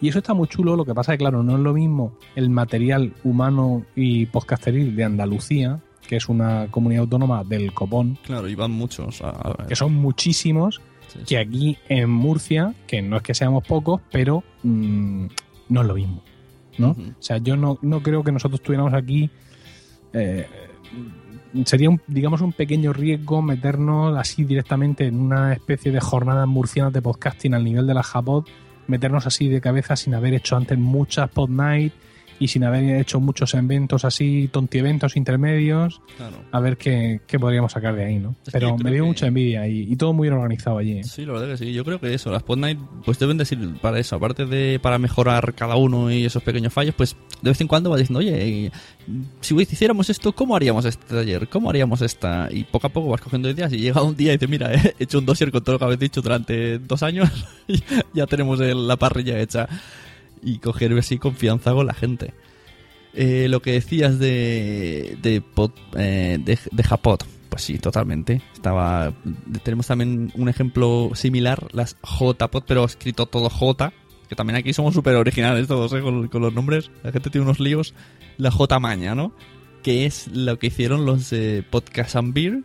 [0.00, 0.76] Y eso está muy chulo.
[0.76, 4.94] Lo que pasa es que, claro, no es lo mismo el material humano y podcasteril
[4.94, 9.20] de Andalucía, que es una comunidad autónoma del copón, Claro, y van muchos.
[9.22, 11.24] a- que son muchísimos, Sí, sí.
[11.26, 15.26] que aquí en Murcia, que no es que seamos pocos, pero mm,
[15.70, 16.22] no es lo mismo.
[16.78, 16.90] ¿no?
[16.90, 19.28] O sea, yo no, no creo que nosotros tuviéramos aquí.
[20.12, 20.46] eh,
[21.64, 26.92] sería, un, digamos, un pequeño riesgo meternos así directamente en una especie de jornadas murcianas
[26.92, 28.44] de podcasting al nivel de la Japod,
[28.88, 31.92] meternos así de cabeza sin haber hecho antes muchas pod night
[32.40, 36.36] y sin haber hecho muchos eventos así, tontieventos intermedios, Claro.
[36.52, 38.34] a ver qué, qué podríamos sacar de ahí, ¿no?
[38.46, 40.98] Es Pero me dio que- mucha envidia y, y todo muy bien organizado allí.
[40.98, 41.04] ¿eh?
[41.04, 41.72] Sí, la verdad que sí.
[41.72, 44.98] Yo creo que eso, las Pod Night, pues deben decir para eso, aparte de para
[44.98, 48.70] mejorar cada uno y esos pequeños fallos, pues de vez en cuando va diciendo, oye,
[49.40, 51.48] si hiciéramos esto, ¿cómo haríamos este taller?
[51.48, 52.48] ¿Cómo haríamos esta?
[52.50, 54.94] Y poco a poco vas cogiendo ideas y llega un día y dices, mira, he
[54.98, 57.28] hecho un dossier con todo lo que habéis dicho durante dos años
[57.68, 57.82] y
[58.14, 59.68] ya tenemos la parrilla hecha.
[60.42, 62.34] Y coger así confianza con la gente.
[63.14, 68.42] Eh, lo que decías de de, pod- eh, de, de Japot, pues sí, totalmente.
[68.52, 69.12] Estaba
[69.62, 73.92] tenemos también un ejemplo similar, las JPod, pero escrito todo J,
[74.28, 76.00] que también aquí somos súper originales todos ¿eh?
[76.02, 76.90] con, con los nombres.
[77.02, 77.94] La gente tiene unos líos.
[78.36, 79.32] La J maña, ¿no?
[79.82, 82.62] Que es lo que hicieron los de Podcast and Beer.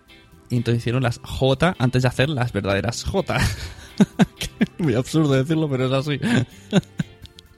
[0.49, 3.37] Y entonces hicieron las J antes de hacer las verdaderas J.
[4.77, 6.19] Muy absurdo decirlo, pero es así.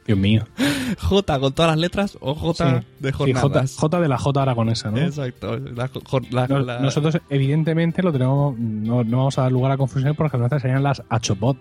[0.05, 0.43] Dios mío.
[1.01, 2.85] J con todas las letras o J Sí.
[2.99, 3.75] de Sí, J, jornadas.
[3.75, 4.97] J de la J aragonesa, ¿no?
[4.99, 5.57] Exacto.
[5.57, 8.57] La jo- la- No- la- Nosotros, evidentemente, lo tenemos.
[8.59, 11.57] No, no vamos a dar lugar a confusión porque nuestras serían las Achopod.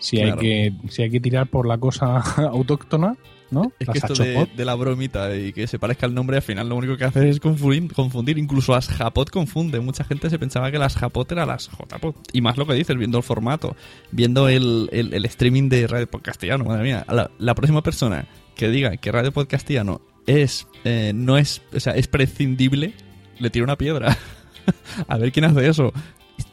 [0.00, 0.32] Si, Claro.
[0.32, 2.16] hay que, si hay que tirar por la cosa
[2.50, 3.16] autóctona,
[3.54, 3.72] ¿no?
[3.78, 6.76] Es que esto de, la bromita y que se parezca el nombre, al final lo
[6.76, 7.92] único que hace es confundir.
[7.94, 8.36] confundir.
[8.36, 9.80] Incluso las Japot confunde.
[9.80, 12.14] Mucha gente se pensaba que las Japot eran las JPod.
[12.32, 13.76] Y más lo que dices, viendo el formato,
[14.10, 16.64] viendo el, el- el streaming de Radio Podcastiano.
[16.64, 21.62] Madre mía, la, la próxima persona que diga que Radio Podcastiano es, eh, no es,
[21.74, 22.92] o sea, es prescindible,
[23.38, 24.16] le tira una piedra.
[25.08, 25.92] A ver quién hace eso.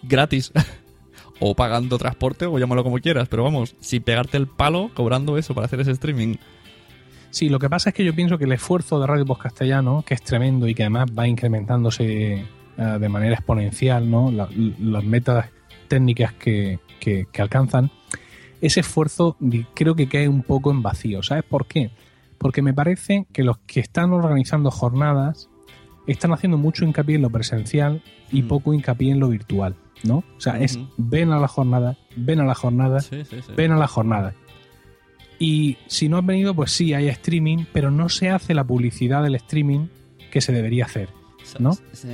[0.04, 0.52] Gratis.
[1.44, 3.28] o pagando transporte, o llámalo como quieras.
[3.28, 6.36] Pero vamos, sin pegarte el palo, cobrando eso para hacer ese streaming.
[7.32, 10.04] Sí, lo que pasa es que yo pienso que el esfuerzo de Radio Post Castellano,
[10.06, 12.34] que es tremendo y que además va incrementándose
[12.78, 14.32] eh, de manera exponencial, ¿no?
[14.32, 15.48] La- las metas
[15.88, 17.90] técnicas que, que- que alcanzan,
[18.62, 19.38] ese esfuerzo
[19.74, 21.24] creo que cae un poco en vacío.
[21.24, 21.92] ¿Sabes por qué?
[22.38, 25.50] Porque me parece que los que están organizando jornadas
[26.08, 28.48] están haciendo mucho hincapié en lo presencial y Mm.
[28.48, 30.18] poco hincapié en lo virtual, ¿no?
[30.38, 33.52] O sea, es ven a la jornada, ven a la jornada, Sí, sí, sí.
[33.56, 34.34] ven a la jornada.
[35.44, 39.24] Y si no has venido, pues sí, hay streaming, pero no se hace la publicidad
[39.24, 39.88] del streaming
[40.32, 41.10] que se debería hacer.
[41.60, 41.74] ¿no?
[41.92, 42.08] Sí.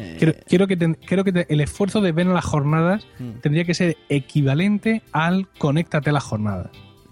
[0.47, 3.39] Quiero que, ten- creo que te- el esfuerzo de ver las jornadas Mm.
[3.41, 6.69] tendría que ser equivalente al conéctate a las jornadas.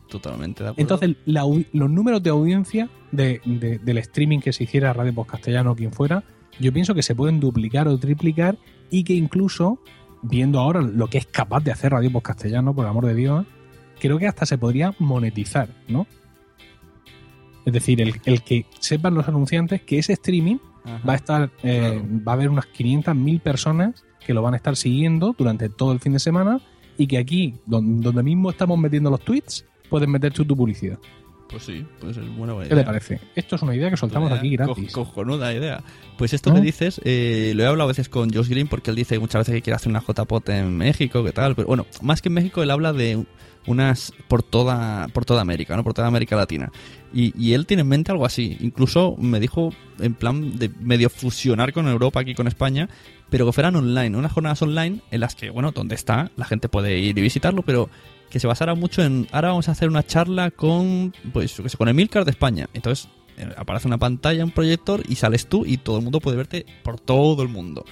[0.10, 0.82] Totalmente de acuerdo.
[0.82, 5.32] Entonces, la los números de audiencia de- de- del streaming que se hiciera Radio Post
[5.32, 6.24] Castellano o quien fuera,
[6.60, 8.58] yo pienso que se pueden duplicar o triplicar
[8.90, 9.80] y que incluso,
[10.24, 13.16] viendo ahora lo que es capaz de hacer Radio Post Castellano, por el amor de
[13.16, 13.46] Dios,
[14.00, 16.08] creo que hasta se podría monetizar, ¿no?
[17.66, 21.02] Es decir, el, el que sepan los anunciantes que ese streaming Ajá.
[21.08, 24.76] va a estar, eh, va a haber unas 500.000 personas que lo van a estar
[24.76, 26.60] siguiendo durante todo el fin de semana
[26.98, 31.00] y que aquí, don- donde mismo estamos metiendo los tweets, puedes meter tú tu publicidad.
[31.50, 32.70] Pues sí, pues es buena idea.
[32.70, 33.20] ¿Qué te parece?
[33.36, 34.92] Esto es una idea que soltamos Idea aquí gratis.
[34.94, 35.84] co- cojonuda idea.
[36.18, 36.56] Pues esto ¿No?
[36.56, 39.42] que dices, eh, lo he hablado a veces con Josh Green porque él dice muchas
[39.42, 41.56] veces que quiere hacer una JPOT en México, que tal.
[41.56, 43.24] Pero bueno, más que en México, él habla de
[43.68, 45.84] unas por toda por toda América, ¿no?
[45.84, 46.72] Por toda América Latina.
[47.14, 48.58] Y, y él tiene en mente algo así.
[48.60, 52.90] Incluso me dijo en plan de medio fusionar con Europa, aquí con España,
[53.30, 56.70] pero que fueran online, unas jornadas online en las que, bueno, donde está, la gente
[56.70, 57.90] puede ir y visitarlo, pero
[58.30, 62.26] que se basara mucho en, ahora vamos a hacer una charla con, pues, con Emilcar
[62.26, 62.68] de España.
[62.74, 66.38] Entonces, eh, aparece una pantalla, un proyector y sales tú y todo el mundo puede
[66.38, 67.86] verte por todo el mundo.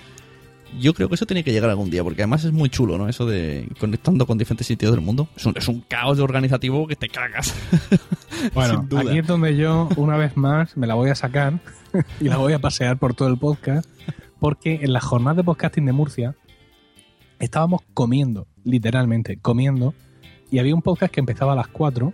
[0.79, 3.07] Yo creo que eso tiene que llegar algún día, porque además es muy chulo, ¿no?
[3.07, 5.27] Eso de conectando con diferentes sitios del mundo.
[5.35, 7.53] Es un, es un caos organizativo que te cagas.
[8.53, 11.61] Bueno, aquí es donde yo, una vez más, me la voy a sacar
[12.19, 13.89] y la voy a pasear por todo el podcast,
[14.39, 16.35] porque en la jornada de podcasting de Murcia
[17.39, 19.93] estábamos comiendo, literalmente, comiendo,
[20.51, 22.11] y había un podcast que empezaba a las 4,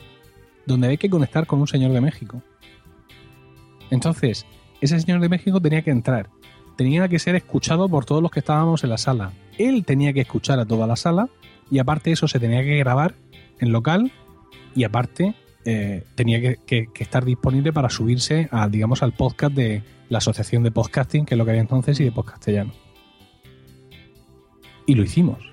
[0.68, 2.44] donde había que conectar con un señor de México.
[3.90, 4.46] Entonces,
[4.82, 6.30] ese señor de México tenía que entrar,
[6.80, 9.34] tenía que ser escuchado por todos los que estábamos en la sala.
[9.58, 11.28] Él tenía que escuchar a toda la sala,
[11.70, 13.16] y aparte eso se tenía que grabar
[13.60, 14.14] en local,
[14.74, 20.20] y aparte eh, tenía que estar disponible para subirse a, digamos, al podcast de la
[20.20, 22.72] Asociación de Podcasting, que es lo que había entonces, y de Podcastellano.
[24.86, 25.52] Y lo hicimos.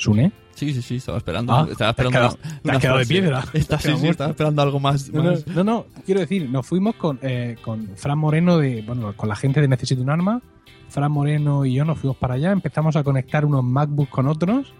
[0.00, 0.32] ¿Sune?
[0.54, 1.52] Sí, sí, sí, estaba esperando.
[1.52, 3.44] Ah, estaba te has esperando quedado- una- te has quedado de piedra.
[3.54, 5.10] Está- sí, estaba esperando algo más.
[5.10, 5.46] No, no, más.
[5.46, 9.36] no, no, quiero decir, nos fuimos con, eh, con Fran Moreno de, bueno, con la
[9.36, 10.40] gente de Necesito un Arma.
[10.88, 14.72] Fran Moreno y yo nos fuimos para allá, empezamos a conectar unos MacBooks con otros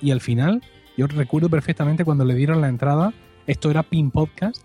[0.00, 0.60] y al final,
[0.96, 3.12] yo recuerdo perfectamente cuando le dieron la entrada,
[3.46, 4.56] esto era Pin Podcast,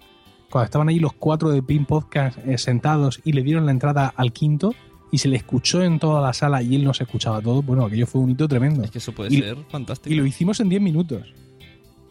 [0.50, 4.12] cuando estaban ahí los cuatro de Pin Podcast eh, sentados y le dieron la entrada
[4.16, 4.74] al quinto
[5.12, 8.06] y se le escuchó en toda la sala y él nos escuchaba todo, bueno, aquello
[8.08, 8.84] fue un hito tremendo.
[8.84, 10.14] Es que eso puede Y- ser fantástico.
[10.14, 11.34] Y lo hicimos en 10 minutos.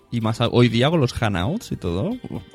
[0.08, 2.10] Y más hoy día con los hangouts y todo.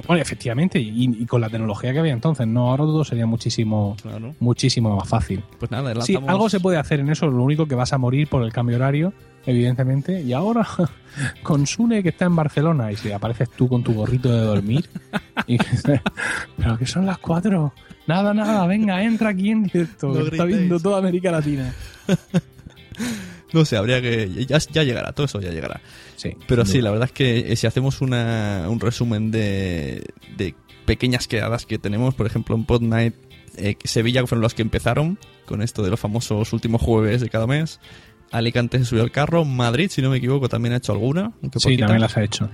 [0.07, 3.97] Bueno, efectivamente, y, y con la tecnología que había entonces, no, ahora todo sería muchísimo,
[4.01, 4.33] Claro.
[4.39, 5.43] muchísimo más fácil.
[5.59, 8.29] Pues nada, Sí, algo se puede hacer en eso, lo único que vas a morir
[8.29, 9.13] por el cambio horario,
[9.45, 10.21] evidentemente.
[10.23, 10.65] Y ahora,
[11.43, 14.89] con Sune que está en Barcelona, y si apareces tú con tu gorrito de dormir,
[15.45, 15.57] y,
[16.57, 17.73] pero que son las cuatro.
[18.07, 20.07] Nada, nada, venga, entra aquí en directo.
[20.07, 21.73] No que está viendo toda América Latina.
[23.53, 24.45] No sé, habría que.
[24.45, 25.81] Ya, ya llegará, todo eso ya llegará.
[26.15, 26.35] Sí.
[26.47, 30.05] Pero sí, la verdad es que eh, si hacemos una, un resumen de,
[30.37, 33.13] de pequeñas quedadas que tenemos, por ejemplo, en Pod Night,
[33.57, 37.47] eh, Sevilla fueron los que empezaron con esto de los famosos últimos jueves de cada
[37.47, 37.79] mes.
[38.31, 39.43] Alicante se subió al carro.
[39.43, 41.33] Madrid, si no me equivoco, también ha hecho alguna.
[41.57, 42.49] Sí, también las ha hecho.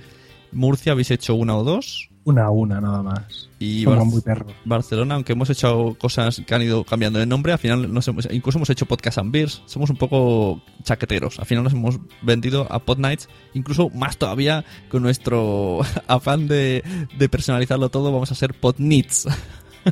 [0.52, 2.10] Murcia habéis hecho una o dos.
[2.24, 3.48] Una a una, nada más.
[3.58, 4.52] Y Bar- muy perros.
[4.66, 8.28] Barcelona, aunque hemos hecho cosas que han ido cambiando de nombre, al final nos hemos,
[8.32, 9.62] incluso hemos hecho podcast and beers.
[9.66, 11.40] Somos un poco chaqueteros.
[11.40, 16.84] Al final nos hemos vendido a Pod Nights, incluso más todavía con nuestro afán de,
[17.18, 19.26] de personalizarlo todo, vamos a ser Pod Nits.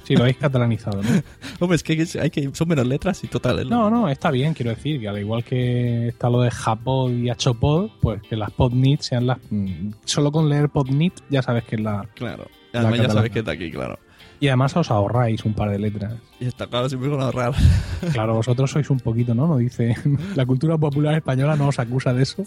[0.03, 1.09] Sí, lo habéis catalanizado, ¿no?
[1.59, 3.59] Hombre, es que, hay que- son menos letras y total.
[3.59, 3.65] ¿eh?
[3.65, 7.29] No, no, está bien, quiero decir, que al igual que está lo de Japod y
[7.29, 9.37] Hpod, pues que las podnit sean las...
[9.49, 12.07] mm, Solo con leer podnit ya sabes que es la...
[12.15, 12.47] Claro.
[12.73, 13.97] la Además ya sabes que está aquí, claro.
[14.45, 16.13] Y además os ahorráis un par de letras.
[16.39, 17.53] Y está claro, siempre con ahorrar.
[18.13, 19.47] Claro, vosotros sois un poquito, ¿no?
[19.47, 19.95] No dice...
[20.35, 22.43] La cultura popular española no os acusa de eso.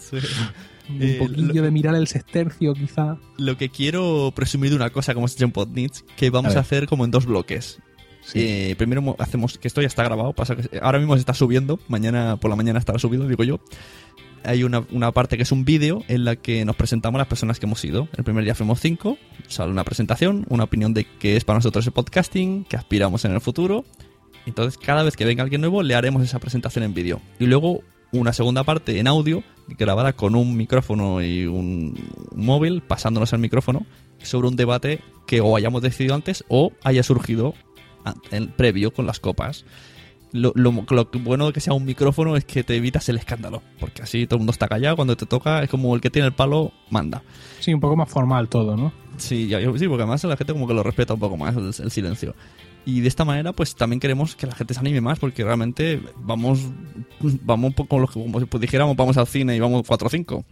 [0.89, 3.17] Un Eh, poquillo de mirar el sextercio, quizá.
[3.37, 6.87] Lo que quiero presumir de una cosa como hecho en Podnits, que vamos A hacer
[6.87, 7.79] como en dos bloques.
[8.33, 11.33] Eh, primero mo- hacemos, que esto ya está grabado, pasa que ahora mismo se está
[11.33, 13.59] subiendo, mañana por la mañana estará subido, digo yo.
[14.43, 17.59] Hay una, una parte que es un vídeo en la que nos presentamos las personas
[17.59, 18.07] que hemos ido.
[18.17, 19.17] El primer día fuimos cinco,
[19.47, 23.33] sale una presentación, una opinión de qué es para nosotros el podcasting, qué aspiramos en
[23.33, 23.85] el futuro.
[24.45, 27.21] Entonces, cada vez que venga alguien nuevo, le haremos esa presentación en vídeo.
[27.39, 27.81] Y luego
[28.11, 31.95] una segunda parte en audio, grabada con un micrófono y un
[32.33, 33.85] móvil, pasándonos al micrófono,
[34.21, 37.53] sobre un debate que o hayamos decidido antes o haya surgido
[38.31, 39.65] en previo con las copas.
[40.31, 43.63] Lo, lo, lo bueno de que sea un micrófono es que te evitas el escándalo,
[43.79, 46.27] porque así todo el mundo está callado, cuando te toca es como el que tiene
[46.27, 47.23] el palo manda.
[47.59, 48.93] Sí, un poco más formal todo, ¿no?
[49.17, 51.65] Sí, ya- sí, porque además la gente como que lo respeta un poco más el,
[51.83, 52.35] el silencio.
[52.85, 55.99] Y de esta manera, pues también queremos que la gente se anime más, porque realmente
[56.17, 56.59] vamos,
[57.43, 59.83] vamos un poco como, los que- como si pues dijéramos, vamos al cine y vamos
[59.87, 60.45] 4 o 5.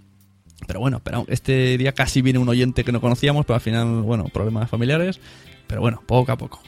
[0.65, 4.01] Pero bueno, pero este día casi viene un oyente que no conocíamos, pero al final,
[4.01, 5.19] bueno, problemas familiares.
[5.67, 6.59] Pero bueno, poco a poco.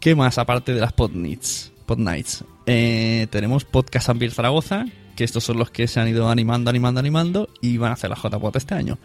[0.00, 1.72] ¿Qué más aparte de las pod nights?
[1.86, 2.44] Pod nights.
[2.66, 7.00] Eh, tenemos Podcast Ambir Zaragoza, que estos son los que se han ido animando, animando,
[7.00, 8.98] animando y van a hacer la JPod este año.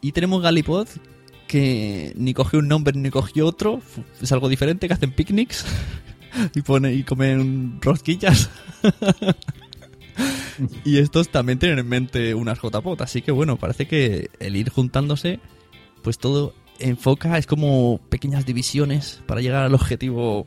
[0.00, 0.88] Y tenemos Galipod,
[1.46, 3.80] que ni cogió un nombre ni cogió otro,
[4.20, 5.64] es algo diferente, que hacen picnics
[6.54, 8.50] y, pone, y comen rosquillas.
[10.84, 14.70] y estos también tienen en mente unas JPod, así que bueno, parece que el ir
[14.70, 15.40] juntándose,
[16.02, 20.46] pues todo enfoca, es como pequeñas divisiones para llegar al objetivo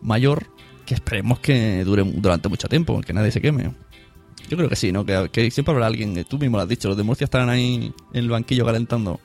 [0.00, 0.46] mayor,
[0.86, 3.72] que esperemos que dure durante mucho tiempo, que nadie se queme.
[4.48, 5.04] Yo creo que sí, ¿no?
[5.04, 7.92] Que, que siempre habrá alguien, tú mismo lo has dicho, los de Murcia estarán ahí
[8.12, 9.20] en el banquillo calentando.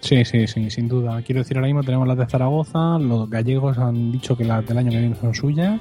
[0.00, 1.22] Sí, sí, sí, sin duda.
[1.22, 4.76] Quiero decir, ahora mismo tenemos las de Zaragoza, los gallegos han dicho que las del
[4.76, 5.80] año que viene son suyas.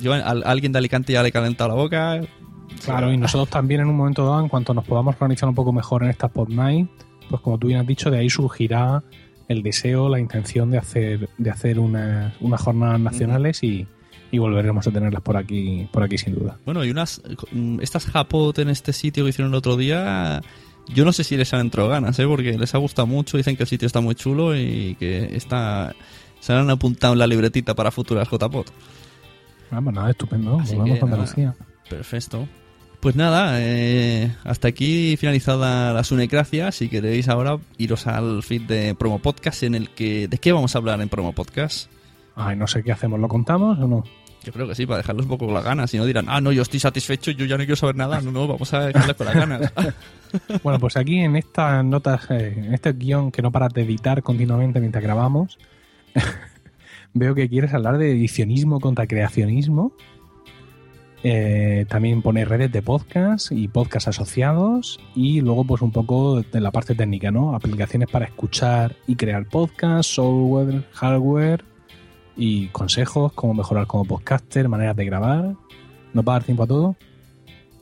[0.00, 2.20] Yo, a, a alguien de Alicante ya le he calentado la boca.
[2.84, 5.72] Claro, y nosotros también en un momento dado, en cuanto nos podamos organizar un poco
[5.72, 6.88] mejor en esta Pod Night,
[7.28, 9.04] pues como tú bien has dicho, de ahí surgirá
[9.46, 13.86] el deseo, la intención de hacer, de hacer unas, unas jornadas nacionales y,
[14.32, 16.56] y volveremos a tenerlas por aquí, por aquí sin duda.
[16.64, 17.22] Bueno, y unas.
[17.80, 20.40] Estas Japot en este sitio que hicieron el otro día.
[20.88, 22.26] Yo no sé si les han entrado ganas, ¿eh?
[22.26, 23.36] Porque les ha gustado mucho.
[23.36, 25.94] Dicen que el sitio está muy chulo y que está.
[26.40, 28.70] Se han apuntado en la libretita para futuras JPOT.
[29.70, 30.58] Ah, pues nada, estupendo.
[30.58, 31.54] Así Volvemos que a nada, Andalucía.
[31.90, 32.48] Perfecto.
[33.00, 36.72] Pues nada, eh, hasta aquí finalizada la Sunecracia.
[36.72, 40.26] Si queréis ahora iros al feed de Promo Podcast en el que...
[40.28, 41.90] ¿De qué vamos a hablar en Promo Podcast?
[42.34, 44.04] Ay, no sé qué hacemos, ¿lo contamos o no?
[44.44, 45.90] Yo creo que sí, para dejarlos un poco con las ganas.
[45.90, 48.20] Si no dirán, ah, no, yo estoy satisfecho, yo ya no quiero saber nada.
[48.20, 49.72] No, no, vamos a dejarles con las ganas.
[50.62, 54.22] Bueno, pues aquí en estas notas, eh, en este guion que no paras de editar
[54.22, 55.58] continuamente mientras grabamos,
[57.12, 59.92] veo que quieres hablar de edicionismo contra creacionismo.
[61.22, 66.60] Eh, también poner redes de podcast y podcast asociados y luego pues un poco de
[66.62, 67.54] la parte técnica, ¿no?
[67.54, 71.71] Aplicaciones para escuchar y crear podcast, software, hardware
[72.36, 75.54] y consejos, cómo mejorar como podcaster, maneras de grabar.
[76.12, 76.96] ¿Nos va a dar tiempo a todo?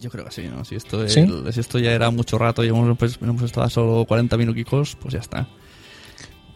[0.00, 0.64] Yo creo que sí, ¿no?
[0.64, 1.20] Si esto, ¿Sí?
[1.20, 4.96] el- si esto ya era mucho rato y hemos, pues, hemos estado solo 40 minuticos,
[5.00, 5.46] pues ya está.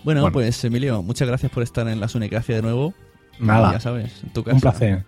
[0.03, 0.33] Bueno, Bueno.
[0.33, 2.95] pues Emilio, muchas gracias por estar en la Sunegracia de nuevo.
[3.39, 3.73] Nada.
[3.73, 4.55] Ya sabes, en tu casa.
[4.55, 5.05] Un placer.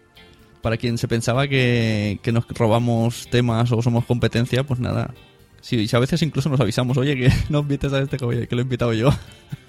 [0.63, 5.15] Para quien se pensaba que, que nos robamos temas o somos competencia, pues nada.
[5.61, 8.25] Sí, si a veces incluso nos avisamos, oye, que no invites a este que
[8.55, 9.11] lo he invitado yo.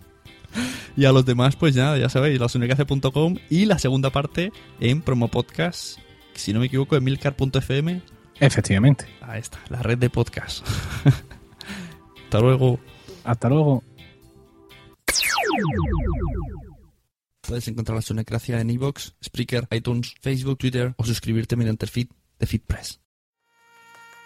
[0.97, 5.29] y a los demás, pues ya, ya sabéis, lasunegracia.com y la segunda parte en Promo
[5.29, 5.99] Podcast,
[6.35, 8.03] si no me equivoco, en milcar.fm.
[8.41, 9.07] Efectivamente.
[9.21, 10.67] Ahí está, la red de podcast.
[12.25, 12.81] Hasta luego.
[13.25, 13.85] Hasta luego.
[17.43, 22.09] Puedes encontrar la Sunecracia en iVoox, Spreaker, iTunes, Facebook, Twitter o suscribirte mediante el feed
[22.39, 23.02] de FeedPress.